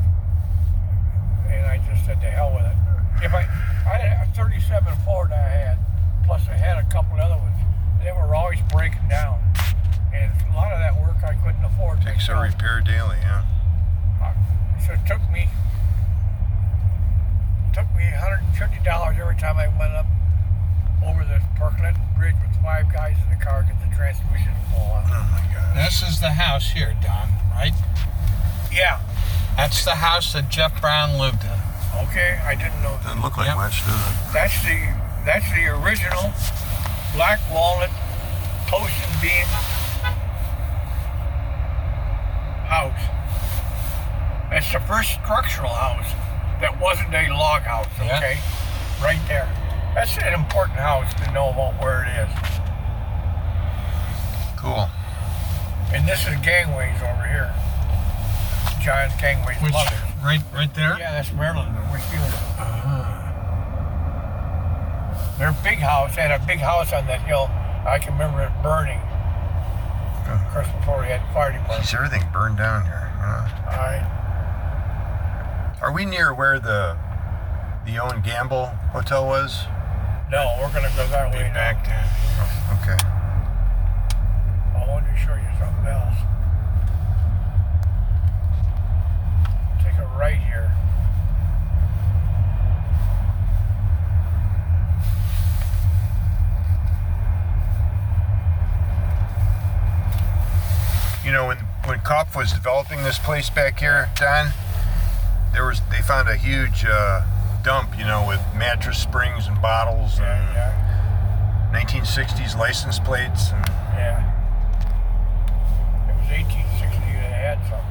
and 1.47 1.65
I 1.65 1.77
just 1.89 2.05
said 2.05 2.19
to 2.21 2.29
hell 2.29 2.51
with 2.53 2.65
it. 2.65 2.77
If 3.25 3.33
I, 3.33 3.41
I 3.87 3.97
had 3.97 4.27
a 4.27 4.31
37 4.35 4.93
Ford 5.05 5.31
I 5.31 5.37
had, 5.37 5.77
plus 6.25 6.41
I 6.49 6.55
had 6.55 6.77
a 6.77 6.87
couple 6.89 7.19
other 7.19 7.37
ones. 7.37 7.55
They 8.03 8.11
were 8.11 8.35
always 8.35 8.59
breaking 8.71 9.07
down. 9.09 9.39
And 10.13 10.31
a 10.51 10.55
lot 10.55 10.71
of 10.73 10.79
that 10.79 10.99
work 11.01 11.23
I 11.23 11.33
couldn't 11.43 11.63
afford. 11.63 12.01
Takes 12.01 12.27
a 12.29 12.35
repair 12.35 12.81
daily, 12.81 13.17
yeah. 13.21 13.43
Uh, 14.21 14.33
so 14.85 14.93
it 14.93 15.05
took 15.07 15.21
me 15.31 15.47
took 17.73 17.89
me 17.95 18.03
$150 18.03 19.17
every 19.17 19.35
time 19.35 19.57
I 19.57 19.67
went 19.79 19.93
up 19.93 20.05
over 21.05 21.23
the 21.23 21.41
Parkland 21.57 21.97
Bridge 22.17 22.35
with 22.41 22.55
five 22.61 22.91
guys 22.93 23.15
in 23.23 23.37
the 23.37 23.43
car 23.43 23.61
to 23.63 23.67
get 23.67 23.79
the 23.89 23.95
transmission 23.95 24.53
to 24.53 24.59
pull 24.71 24.91
on. 24.91 25.03
Oh 25.07 25.27
my 25.31 25.43
God. 25.53 25.75
This 25.75 26.01
is 26.01 26.19
the 26.19 26.31
house 26.31 26.71
here, 26.71 26.95
Don, 27.03 27.29
right? 27.51 27.73
Yeah. 28.71 28.99
That's 29.57 29.83
the 29.85 29.95
house 29.95 30.33
that 30.33 30.49
Jeff 30.49 30.79
Brown 30.81 31.17
lived 31.19 31.43
in. 31.43 31.59
Okay, 32.09 32.39
I 32.43 32.55
didn't 32.55 32.81
know 32.81 32.97
that. 32.97 33.03
Doesn't 33.03 33.21
look 33.21 33.37
like 33.37 33.47
Yep. 33.47 33.55
much, 33.57 33.85
does 33.85 33.93
it? 33.93 34.33
That's 34.33 34.63
the 34.63 34.79
that's 35.25 35.49
the 35.53 35.67
original 35.67 36.33
black 37.13 37.39
walnut 37.51 37.91
post 38.67 38.93
and 39.07 39.21
beam 39.21 39.45
house. 42.67 42.99
That's 44.49 44.71
the 44.71 44.79
first 44.81 45.11
structural 45.11 45.69
house 45.73 46.09
that 46.61 46.79
wasn't 46.79 47.13
a 47.13 47.29
log 47.33 47.61
house, 47.63 47.87
Yeah. 47.99 48.17
okay? 48.17 48.37
Right 49.01 49.19
there. 49.27 49.49
That's 49.93 50.17
an 50.17 50.33
important 50.33 50.77
house 50.79 51.13
to 51.15 51.31
know 51.31 51.49
about 51.49 51.79
where 51.81 52.03
it 52.03 52.09
is. 52.25 52.29
Cool. 54.57 54.89
And 55.93 56.07
this 56.07 56.25
is 56.27 56.33
gangways 56.41 56.99
over 57.01 57.27
here. 57.27 57.53
Giant 58.81 59.13
gangways 59.19 59.61
Which, 59.61 59.71
mother. 59.71 59.95
right, 60.23 60.41
right 60.53 60.73
there. 60.73 60.97
Yeah, 60.97 61.11
that's 61.11 61.31
Maryland. 61.33 61.75
We're 61.91 61.97
here. 61.97 62.19
Uh-huh. 62.57 63.19
Their 65.37 65.51
big 65.63 65.79
house 65.79 66.15
had 66.15 66.31
a 66.31 66.39
big 66.45 66.59
house 66.59 66.91
on 66.93 67.05
that 67.07 67.21
hill. 67.21 67.49
I 67.85 67.99
can 67.99 68.13
remember 68.13 68.41
it 68.41 68.51
burning. 68.63 68.99
Of 70.25 70.41
course, 70.53 70.67
before 70.79 71.01
we 71.01 71.07
had 71.07 71.21
fire 71.33 71.51
department. 71.51 71.81
Geez, 71.83 71.93
everything 71.93 72.23
burned 72.31 72.57
down 72.57 72.85
here. 72.85 73.11
huh? 73.19 73.47
All 73.69 73.77
right. 73.77 74.03
Are 75.81 75.91
we 75.91 76.05
near 76.05 76.33
where 76.33 76.59
the 76.59 76.97
the 77.85 77.99
Owen 77.99 78.21
Gamble 78.21 78.67
Hotel 78.93 79.25
was? 79.27 79.65
No, 80.33 80.57
we're 80.59 80.73
gonna 80.73 80.89
go 80.95 81.05
that 81.09 81.31
way 81.31 81.43
now. 81.43 81.53
back 81.53 81.85
down. 81.85 82.09
Okay. 82.81 82.97
I 84.75 84.87
wanted 84.89 85.11
to 85.11 85.15
show 85.15 85.35
you 85.35 85.47
something 85.59 85.85
else. 85.85 86.17
Take 89.83 89.95
a 89.99 90.07
right 90.17 90.37
here. 90.37 90.75
You 101.23 101.31
know, 101.31 101.45
when 101.45 101.57
when 101.85 101.99
Kopf 101.99 102.35
was 102.35 102.51
developing 102.51 103.03
this 103.03 103.19
place 103.19 103.51
back 103.51 103.79
here, 103.79 104.09
Don, 104.15 104.47
there 105.51 105.67
was 105.67 105.79
they 105.91 106.01
found 106.01 106.27
a 106.27 106.37
huge 106.37 106.85
uh, 106.85 107.21
dump, 107.63 107.97
you 107.97 108.03
know, 108.03 108.25
with 108.27 108.41
mattress 108.55 108.99
springs 108.99 109.47
and 109.47 109.59
bottles 109.61 110.19
and 110.19 110.53
Yeah, 110.53 111.71
1960s 111.73 112.57
license 112.57 112.99
plates. 112.99 113.51
And 113.51 113.65
yeah, 113.95 114.19
yeah. 114.19 114.33
It 116.09 116.15
was 116.19 116.29
1860 116.29 116.99
they 116.99 117.31
had 117.31 117.59
something. 117.69 117.89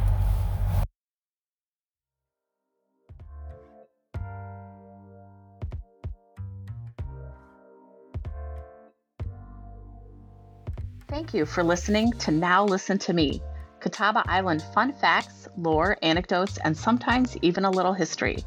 Thank 11.08 11.35
you 11.35 11.44
for 11.44 11.62
listening 11.62 12.12
to 12.12 12.30
Now 12.30 12.64
Listen 12.64 12.98
to 13.00 13.12
Me, 13.12 13.42
Catawba 13.80 14.24
Island 14.26 14.62
fun 14.72 14.92
facts, 14.92 15.48
lore, 15.58 15.98
anecdotes, 16.02 16.58
and 16.64 16.76
sometimes 16.76 17.37
even 17.42 17.64
a 17.66 17.70
little 17.70 17.92
history, 17.92 18.38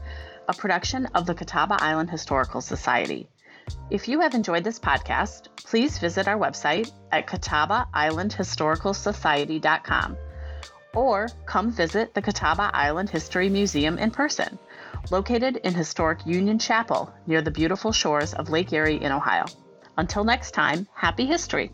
a 0.47 0.53
production 0.53 1.07
of 1.07 1.25
the 1.25 1.33
Catawba 1.33 1.75
Island 1.81 2.09
Historical 2.09 2.61
Society. 2.61 3.27
If 3.89 4.07
you 4.07 4.21
have 4.21 4.33
enjoyed 4.33 4.63
this 4.63 4.79
podcast, 4.79 5.47
please 5.57 5.97
visit 5.97 6.27
our 6.27 6.37
website 6.37 6.91
at 7.11 7.27
catawbaislandhistoricalsociety.com 7.27 10.17
or 10.93 11.27
come 11.45 11.71
visit 11.71 12.13
the 12.13 12.21
Catawba 12.21 12.71
Island 12.73 13.09
History 13.09 13.49
Museum 13.49 13.97
in 13.97 14.11
person, 14.11 14.57
located 15.11 15.57
in 15.57 15.73
historic 15.73 16.25
Union 16.25 16.57
Chapel 16.57 17.13
near 17.27 17.41
the 17.41 17.51
beautiful 17.51 17.91
shores 17.91 18.33
of 18.33 18.49
Lake 18.49 18.71
Erie 18.71 19.01
in 19.01 19.11
Ohio. 19.11 19.43
Until 19.97 20.23
next 20.23 20.51
time, 20.51 20.87
happy 20.93 21.25
history! 21.25 21.73